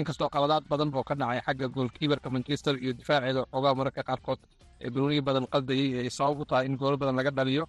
inkastoo 0.00 0.28
qaladaad 0.34 0.64
badan 0.70 0.90
oo 0.98 1.02
ka 1.08 1.14
dhacay 1.20 1.40
xagga 1.46 1.66
goolkiibarka 1.76 2.28
manchester 2.34 2.74
iyo 2.84 2.92
difaaceeda 2.98 3.40
xoogaa 3.52 3.74
mararka 3.78 4.02
qaarkood. 4.08 4.40
Ee 4.84 4.90
banooniyi 4.94 5.20
badan 5.28 5.46
qaldayey 5.54 5.88
ay 6.02 6.10
sabab 6.18 6.40
u 6.40 6.44
tahay 6.50 6.66
in 6.66 6.76
goolo 6.80 6.96
badan 7.02 7.16
laga 7.20 7.30
dhaliyo. 7.38 7.64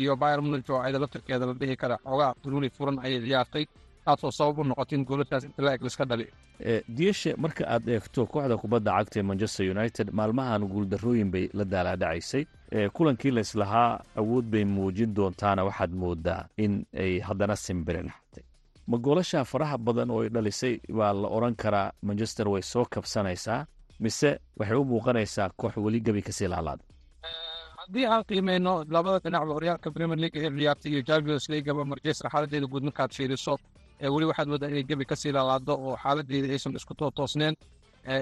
Iyo 0.00 0.12
bayer 0.22 0.40
munich 0.42 0.70
oo 0.70 0.80
ayada 0.84 0.98
laftirkeeda 1.02 1.44
la 1.46 1.54
dhihi 1.60 1.76
kara 1.82 1.96
xoogaa 2.04 2.32
banooni 2.44 2.68
furan 2.76 2.96
ayay 3.04 3.20
ciyaartay 3.26 3.64
taasoo 4.04 4.30
sabab 4.38 4.58
u 4.58 4.64
noqotay 4.70 4.96
in 4.98 5.04
goolashaas 5.08 5.44
inta 5.48 5.62
la 5.66 5.74
eg 5.76 5.82
liska 5.86 6.04
dhaliyo 6.10 6.30
diyeshe 6.96 7.30
marka 7.44 7.62
aad 7.74 7.88
eegto 7.94 8.20
kooxda 8.32 8.56
kubadda 8.62 8.90
cagta 8.98 9.16
ee 9.20 9.26
manchester 9.30 9.64
united 9.76 10.06
maalmahan 10.18 10.62
guuldarrooyin 10.72 11.30
bay 11.34 11.44
la 11.58 11.64
daalaadhacaysay 11.72 12.42
kulankii 12.96 13.30
layslahaa 13.36 13.90
awood 14.20 14.44
bay 14.52 14.64
muujin 14.74 15.14
doontaana 15.16 15.64
waxaad 15.68 15.92
moodaa 16.02 16.42
in 16.64 16.72
ay 17.04 17.12
haddana 17.28 17.56
simbiri 17.66 18.02
laxatay 18.08 18.44
ma 18.90 18.96
goolasha 19.06 19.44
faraha 19.52 19.76
badan 19.86 20.10
oo 20.14 20.20
ay 20.24 20.28
dhalisay 20.34 20.74
waa 20.98 21.12
la 21.22 21.28
odhan 21.36 21.54
karaa 21.62 21.88
manchester 22.08 22.46
way 22.52 22.62
soo 22.72 22.84
kabsanaysaa 22.94 23.60
mise 24.04 24.30
waxay 24.58 24.76
u 24.82 24.84
muuqanaysaa 24.92 25.48
koox 25.60 25.74
weli 25.84 26.00
gebi 26.06 26.22
ka 26.28 26.32
sii 26.38 26.48
laalaada 26.54 26.82
haddii 27.80 28.06
aan 28.12 28.24
qiimeyno 28.28 28.72
labada 28.94 29.18
dhinacba 29.24 29.52
horyaalka 29.56 29.88
premier 29.96 30.18
league 30.22 30.38
ee 30.46 30.50
ciyaartay 30.58 30.92
iyo 30.92 31.02
champions 31.10 31.44
leagueba 31.52 31.84
manchester 31.92 32.30
xaaladeeda 32.32 32.66
guud 32.72 32.84
markaad 32.88 33.12
fiiriso 33.18 33.54
weli 34.14 34.26
waxaad 34.30 34.48
moodaa 34.52 34.68
inay 34.72 34.84
gebi 34.90 35.04
ka 35.10 35.16
sii 35.16 35.32
laalaado 35.36 35.74
oo 35.86 35.96
xaaladeeda 36.02 36.48
aysan 36.56 36.76
isku 36.80 36.94
toosneen 37.18 37.54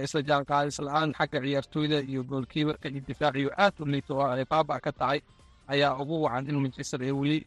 isla 0.04 0.20
jaanqaadis 0.30 0.78
la'aan 0.86 1.10
xagga 1.18 1.38
ciyaartooyda 1.44 1.98
iyo 2.10 2.22
goolkiibarka 2.30 2.86
iyo 2.88 3.00
difaaciyo 3.08 3.50
aad 3.64 3.74
u 3.80 3.84
oo 4.10 4.26
ay 4.34 4.44
baaba 4.52 4.80
ka 4.80 4.92
tahay 4.92 5.20
ayaa 5.72 5.92
ugu 6.02 6.22
wacan 6.24 6.44
in 6.50 6.56
manchester 6.64 7.00
ee 7.02 7.12
weli 7.20 7.38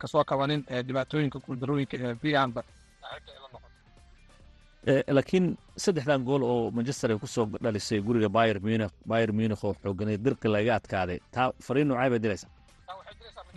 ka 0.00 0.06
soo 0.12 0.24
kabanin 0.30 0.62
dhibaatooyinka 0.86 1.38
guuldarooyinka 1.46 1.96
ee 2.06 2.14
brianba 2.22 2.62
laakiin 5.16 5.46
saddexdan 5.84 6.22
gool 6.28 6.42
oo 6.42 6.70
manchester 6.76 7.10
ay 7.12 7.18
ku 7.18 7.26
soo 7.26 7.46
dhalisay 7.64 8.00
guriga 8.06 8.28
bayer 8.28 8.58
munich 8.66 8.92
bayer 9.10 9.30
munich 9.32 9.64
oo 9.64 9.74
xooganay 9.82 10.16
dirqi 10.24 10.48
laga 10.54 10.72
adkaaday 10.78 11.18
taa 11.34 11.48
fariin 11.66 11.88
noocay 11.88 12.10
bay 12.12 12.20
inay 12.24 12.48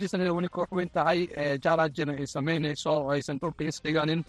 weli 0.00 0.48
koox 0.48 0.68
weyn 0.72 0.88
tahay 0.88 1.26
jarajina 1.62 2.12
ay 2.12 2.26
samaynayso 2.26 2.90
oo 2.90 3.10
aysan 3.10 3.38
dhulka 3.38 3.64
isdhiganin 3.64 4.24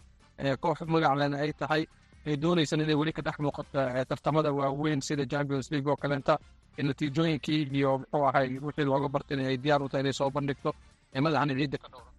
koox 0.60 0.82
magaclena 0.88 1.38
ay 1.38 1.54
tahay. 1.54 1.86
Ay 2.25 2.36
doonaysan 2.38 2.82
inay 2.82 2.95
weli 2.95 3.12
ka 3.13 3.21
dhex 3.21 3.38
muuqato 3.39 3.80
tartamada 4.10 4.51
waaweyn 4.51 5.01
sida 5.01 5.25
champions 5.25 5.71
league 5.71 5.88
oo 5.91 5.95
kaleenta 5.95 6.38
natiijooyinkii 6.78 7.69
iyo 7.73 7.97
muxuu 7.97 8.25
ahay 8.28 8.60
wixii 8.60 8.84
looga 8.86 9.08
bartay 9.10 9.45
ay 9.47 9.58
diyaar 9.58 9.84
u 9.84 9.89
tahay 9.89 10.01
inay 10.01 10.13
soo 10.13 10.30
bandhigto 10.30 10.73
ee 11.15 11.21
madaxana 11.21 11.54
ciidda 11.56 11.78
ka 11.78 11.88
dhowra 11.88 12.10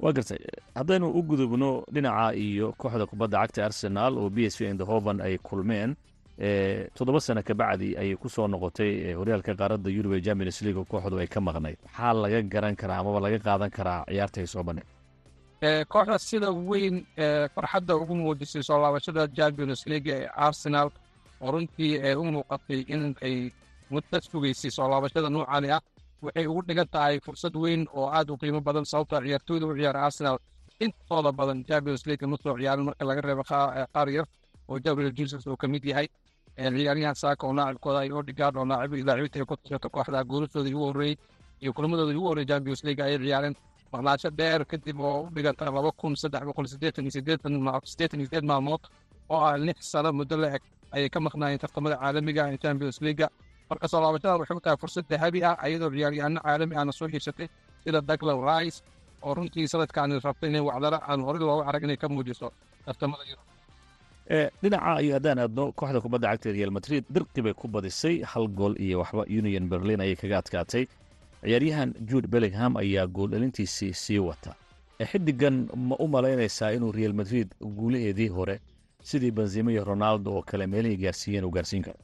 waa 0.00 0.12
gartay 0.12 0.38
haddaynu 0.74 1.08
u 1.10 1.22
gudubno 1.22 1.84
dhinaca 1.92 2.34
iyo 2.36 2.72
kooxda 2.78 3.06
kubadda 3.06 3.38
cagta 3.42 3.64
arsenal 3.66 4.18
oo 4.18 4.30
b 4.30 4.38
s 4.46 4.54
v 4.60 4.70
indhoven 4.70 5.20
ay 5.20 5.38
kulmeen 5.38 5.96
toddoba 6.38 7.20
sano 7.20 7.42
kabacdi 7.42 7.94
ayay 7.96 8.16
ku 8.16 8.28
soo 8.28 8.46
noqotay 8.48 9.14
horyaalka 9.14 9.54
qaaradda 9.54 9.90
yurub 9.90 10.12
ee 10.14 10.20
champions 10.20 10.62
league 10.62 10.78
oo 10.80 10.84
kooxdu 10.84 11.18
ay 11.18 11.26
ka 11.28 11.40
maqnayd. 11.40 11.78
Maxaa 11.84 12.12
laga 12.14 12.42
garan 12.42 12.74
karaa 12.76 12.98
amaba 13.00 13.20
laga 13.20 13.38
qaadan 13.38 13.70
karaa 13.70 14.04
ciyaarta 14.08 14.40
ay 14.40 14.46
soo 14.46 14.62
bandhig 14.62 14.86
kooxda 15.88 16.18
sida 16.18 16.50
weyn 16.50 17.06
farxadda 17.54 17.94
ugu 17.96 18.14
muujisay 18.14 18.62
soo 18.62 18.78
laabashada 18.82 19.28
champions 19.36 19.86
league 19.86 20.10
ee 20.10 20.26
arsenal 20.34 20.90
oo 21.40 21.50
runtii 21.52 22.02
u 22.18 22.24
muuqatay 22.24 22.80
in 22.94 23.14
ay 23.22 23.50
muddo 23.90 24.18
sugaysay 24.20 24.70
soo 24.70 24.88
laabashada 24.90 25.30
noocani 25.30 25.70
ah 25.70 25.80
waxay 26.22 26.46
ugu 26.46 26.62
dhigan 26.68 26.88
tahay 26.90 27.20
fursad 27.20 27.54
weyn 27.56 27.86
oo 27.94 28.10
aad 28.10 28.30
u 28.30 28.36
qiimo 28.36 28.60
badan 28.60 28.84
sababta 28.84 29.20
ciyaartooyda 29.22 29.66
u 29.66 29.74
ciyaara 29.78 30.02
arsenal. 30.06 30.38
Intooda 30.80 31.30
badan 31.32 31.62
champions 31.68 32.02
league 32.06 32.26
soo 32.42 32.56
ciyaarin 32.58 32.84
marka 32.84 33.04
laga 33.04 33.20
reebo 33.20 33.42
qaar 33.94 34.08
yar 34.16 34.26
oo 34.68 34.78
gabriel 34.84 35.12
jesus 35.18 35.46
uu 35.46 35.56
ka 35.56 35.68
mid 35.68 35.84
yahay 35.84 36.08
ciyaaryahan 36.58 37.14
saaka 37.22 37.42
oo 37.46 37.52
laacibkooda 37.58 37.98
ay 38.04 38.10
odigard 38.20 38.56
oo 38.56 38.64
laacibinta 38.64 39.12
ay 39.14 39.44
ku 39.50 39.54
tashato 39.56 39.88
kooxda 39.94 40.24
goolashooda 40.30 40.68
ugu 40.70 40.84
horreeyey 40.88 41.16
iyo 41.62 41.70
kulamadooda 41.76 42.12
ugu 42.18 42.28
horreeyey 42.30 42.48
champions 42.52 42.80
league 42.86 43.02
ayay 43.06 43.18
ciyaareen 43.24 43.54
maqnaasho 43.92 44.30
dheer 44.38 44.60
kadib 44.70 45.00
oo 45.00 45.18
u 45.26 45.30
dhiganta 45.34 45.64
laba 45.76 45.90
kun 46.00 46.14
saddex 46.22 46.42
boqol 46.48 46.66
siddeetan 46.72 47.02
iyo 47.04 47.12
siddeetan 47.16 47.52
siddeetan 47.92 48.18
iyo 48.20 48.26
sideed 48.28 48.44
maalmood 48.50 48.82
oo 49.32 49.40
ah 49.48 49.56
lix 49.66 49.78
sano 49.92 50.10
muddo 50.18 50.36
la 50.42 50.48
eg 50.56 50.62
ayay 50.94 51.08
ka 51.14 51.18
maqnaayeen 51.26 51.60
tartamada 51.64 51.96
caalamiga 52.02 52.42
ee 52.52 52.58
champions 52.64 52.98
league 53.06 53.26
marka 53.70 53.86
soo 53.92 54.00
laabashadan 54.04 54.38
waxay 54.40 54.56
u 54.56 54.60
tahay 54.64 54.78
fursad 54.82 55.04
dahabi 55.12 55.40
ah 55.50 55.56
iyadoo 55.68 55.90
ciyaaryahanno 55.96 56.40
caalami 56.46 56.74
ahna 56.80 56.92
soo 56.98 57.08
xiisatay 57.12 57.48
sida 57.84 58.00
douglas 58.10 58.38
rice 58.50 58.78
oo 59.26 59.32
runtii 59.38 59.66
sanadkaani 59.72 60.20
rabtay 60.26 60.48
inay 60.50 60.62
wacdara 60.68 60.98
aan 61.10 61.20
horey 61.26 61.40
looga 61.42 61.64
arag 61.70 61.82
inay 61.86 61.96
ka 62.02 62.06
muujiso 62.14 62.48
tartamada 62.86 63.24
yurub 63.30 63.46
dhinaca 64.28 65.02
iyo 65.02 65.14
haddaan 65.14 65.38
aadno 65.38 65.72
kooxda 65.72 66.00
kubadda 66.00 66.28
cagta 66.32 66.52
real 66.52 66.70
madrid 66.70 67.04
dirqi 67.14 67.42
bay 67.42 67.52
ku 67.54 67.68
badisay 67.68 68.22
hal 68.22 68.48
gool 68.48 68.74
iyo 68.80 68.98
waxba 69.02 69.22
union 69.28 69.68
berlin 69.68 70.00
ayay 70.00 70.16
kaga 70.16 70.38
adkaatay. 70.38 70.86
Ciyaaryahan 71.44 71.92
jude 72.08 72.26
bellingham 72.32 72.76
ayaa 72.76 73.06
gooldhalintiisii 73.06 73.92
sii 73.92 74.18
wata. 74.18 74.54
Xidigan 75.10 75.68
ma 75.76 75.96
u 75.98 76.06
malaynaysaa 76.08 76.70
inuu 76.72 76.92
real 76.92 77.12
madrid 77.12 77.48
guulaheedii 77.60 78.28
hore 78.28 78.60
sidii 79.02 79.30
benzima 79.30 79.72
iyo 79.72 79.84
ronaldo 79.84 80.32
oo 80.36 80.42
kale 80.42 80.66
meelihii 80.66 80.96
gaarsiiyeen 80.96 81.44
uu 81.44 81.50
gaarsiin 81.50 81.82
karo. 81.82 81.98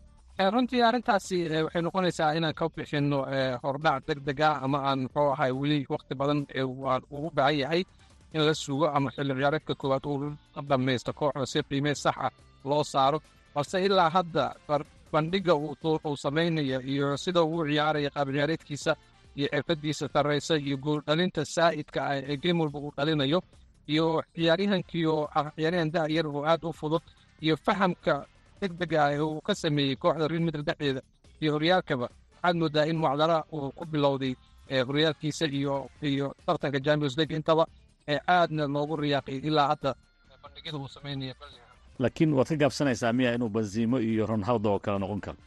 Runtii 0.53 0.83
arrintaasi 0.83 1.49
waxay 1.65 1.83
noqonaysaa 1.83 2.33
inaan 2.37 2.55
ka 2.55 2.69
bixinno 2.69 3.25
hordhac 3.63 4.05
deg 4.09 4.19
deg 4.25 4.41
ah 4.41 4.61
ama 4.63 4.79
aan 4.89 5.01
muxuu 5.05 5.33
ahay 5.33 5.53
weli 5.53 5.87
wakti 5.89 6.15
badan 6.15 6.47
waan 6.85 7.03
ugu 7.11 7.31
baahan 7.35 7.57
yahay 7.59 7.85
in 8.35 8.43
la 8.47 8.55
sugo 8.55 8.87
ama 8.97 9.11
xilli 9.17 9.35
ciyaareedka 9.39 9.75
koowaad 9.81 10.05
uu 10.07 10.19
dhammaysto 10.69 11.13
kooxda 11.21 11.47
si 11.53 11.59
qiimee 11.69 11.95
sax 12.05 12.17
ah 12.27 12.31
loo 12.65 12.85
saaro 12.93 13.19
balse 13.55 13.77
ilaa 13.87 14.11
hadda 14.17 14.45
bandhiga 15.13 15.55
uu 15.55 16.17
samaynaya 16.25 16.79
iyo 16.93 17.17
sida 17.17 17.43
uu 17.43 17.65
ciyaaraya 17.69 18.11
qaab 18.17 18.29
ciyaareedkiisa 18.35 18.93
iyo 19.39 19.49
xirfadiisa 19.53 20.05
sarraysa 20.15 20.55
iyo 20.67 20.77
gooldhalinta 20.85 21.43
saa'idka 21.45 22.01
ah 22.11 22.17
ee 22.31 22.37
game 22.43 22.61
walba 22.63 22.79
uu 22.79 22.93
dhalinayo 22.97 23.41
iyo 23.93 24.07
ciyaaryahankii 24.35 25.05
oo 25.15 25.25
ah 25.39 25.47
ciyaaryahan 25.57 25.91
da'yar 25.95 26.27
oo 26.27 26.43
aad 26.51 26.63
u 26.69 26.73
fudud 26.81 27.03
iyo 27.45 27.55
fahamka 27.67 28.15
deg 28.61 28.73
deg 28.81 28.93
ah 29.03 29.09
ee 29.15 29.21
uu 29.21 29.41
ka 29.47 29.55
sameeyey 29.63 29.97
kooxda 30.03 30.29
real 30.33 30.43
madrid 30.47 30.65
dhexdeeda 30.69 31.01
iyo 31.43 31.51
horyaalkaba 31.57 32.07
waxaad 32.43 32.57
moodaa 32.63 32.87
in 32.91 32.99
wacdara 33.05 33.39
uu 33.57 33.71
ku 33.79 33.85
bilowday 33.93 34.33
horyaalkiisa 34.89 35.47
iyo 35.59 35.75
iyo 36.03 36.27
tartanka 36.47 36.79
champions 36.87 37.17
league 37.19 37.37
intaba 37.37 37.65
ee 38.13 38.19
aadna 38.37 38.65
loogu 38.75 38.95
riyaaqay 39.03 39.37
ilaa 39.49 39.69
hadda. 39.73 39.91
Bandhigyada 40.43 40.79
uu 40.83 40.89
sameynaya 40.97 41.35
laakiin 42.03 42.33
waad 42.39 42.49
ka 42.53 42.57
gaabsanaysaa 42.63 43.13
miya 43.19 43.31
inuu 43.37 43.49
benzimo 43.57 43.97
iyo 44.09 44.25
ronaldo 44.27 44.69
oo 44.73 44.79
kale 44.85 44.99
noqon 45.03 45.21
karo. 45.25 45.39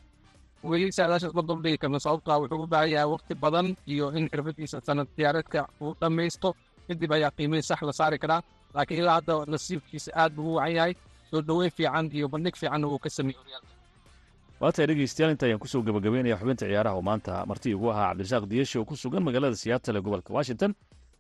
Weli 0.70 0.92
saadaashaas 0.98 1.34
ma 1.38 1.42
dubdhigi 1.50 1.78
karno 1.82 2.00
sababtaa 2.06 2.38
wuxuu 2.42 2.64
u 2.64 2.68
baahan 2.74 2.90
yahay 2.94 3.10
waqti 3.14 3.34
badan 3.44 3.68
iyo 3.94 4.06
in 4.18 4.26
xirfadiisa 4.32 4.78
sanad 4.88 5.08
ciyaareedka 5.18 5.62
uu 5.84 5.92
dhammaysto 6.02 6.50
kadib 6.88 7.12
ayaa 7.18 7.32
qiimihii 7.38 7.66
sax 7.70 7.82
la 7.90 7.94
saari 8.00 8.18
karaa 8.24 8.42
laakiin 8.76 9.00
ilaa 9.02 9.16
hadda 9.20 9.34
nasiibkiisa 9.54 10.10
aad 10.22 10.32
buu 10.36 10.52
u 10.52 10.56
wacan 10.58 10.76
yahay 10.78 10.94
soo 11.32 11.42
dhoweyn 11.48 11.72
fiican 11.78 12.06
iyo 12.18 12.28
bandhig 12.34 12.56
fiicanna 12.62 12.88
uu 12.88 13.00
ka 13.04 13.10
sameeyey 13.10 13.60
waatahay 14.62 14.88
dhegeystayaal 14.90 15.32
inta 15.36 15.46
ayaan 15.48 15.60
ku 15.64 15.68
soo 15.74 15.82
gabagabeynaya 15.88 16.38
xubinta 16.40 16.66
ciyaaraha 16.70 16.96
oo 16.96 17.02
maanta 17.10 17.34
marti 17.50 17.68
igu 17.76 17.88
ahaa 17.92 18.08
cabdirasaaq 18.10 18.46
diyeshi 18.52 18.76
oo 18.80 18.86
ku 18.90 18.96
sugan 18.96 19.24
magaalada 19.28 19.56
siyaatale 19.64 20.00
gobolka 20.06 20.32
washington 20.38 20.72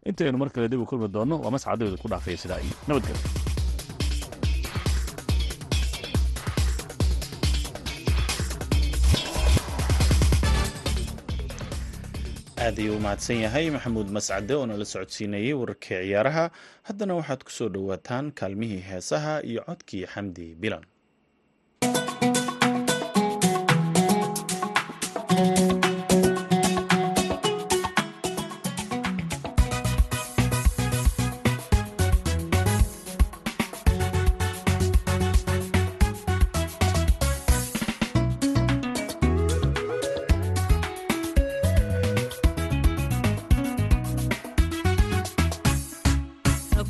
intaynu 0.09 0.37
mar 0.41 0.49
kale 0.55 0.67
dib 0.71 0.81
u 0.83 0.85
kulmi 0.89 1.07
doonno 1.15 1.35
waa 1.43 1.51
mascadooda 1.55 1.97
ku 2.01 2.07
dhaafaya 2.11 2.37
sidaa 2.43 2.59
iyo 2.65 2.75
nabadgelyo 2.87 3.21
aad 12.65 12.77
ayuu 12.79 12.95
u 12.97 12.99
mahadsan 13.05 13.37
yahay 13.43 13.65
maxamuud 13.75 14.09
mascade 14.17 14.53
oo 14.55 14.65
nala 14.69 14.85
socodsiinayey 14.93 15.53
wararkii 15.61 15.99
ciyaaraha. 16.07 16.45
Haddana 16.87 17.13
waxaad 17.19 17.41
ku 17.47 17.51
soo 17.57 17.69
dhowaataan 17.75 18.25
kaalmihii 18.39 18.83
heesaha 18.89 19.33
iyo 19.49 19.61
codkii 19.67 20.05
xamdi 20.13 20.55
bilan 20.61 20.83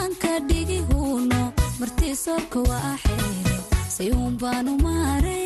midifaankadhigihun 0.00 1.28
marti 1.80 2.08
soorka 2.24 2.58
waa 2.70 2.94
xeere 3.04 3.56
sayuunbaanu 3.96 4.72
maare 4.84 5.38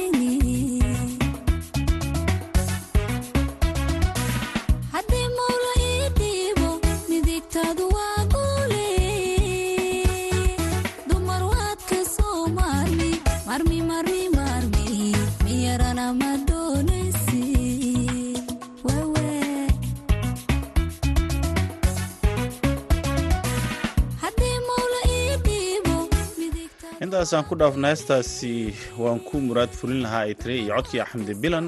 intaasaan 27.24 27.48
ku 27.48 27.56
dhaafna 27.56 27.88
heestaasi 27.88 28.52
waan 29.00 29.16
ku 29.28 29.40
muraad 29.40 29.72
fulin 29.78 30.00
lahaa 30.04 30.28
tiri 30.40 30.56
iyo 30.60 30.76
codkii 30.76 31.00
axmedi 31.04 31.34
bilan. 31.42 31.66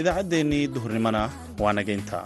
Idaacaddeenii 0.00 0.72
duhurnimona 0.74 1.22
waa 1.60 1.72
nageynta 1.76 2.18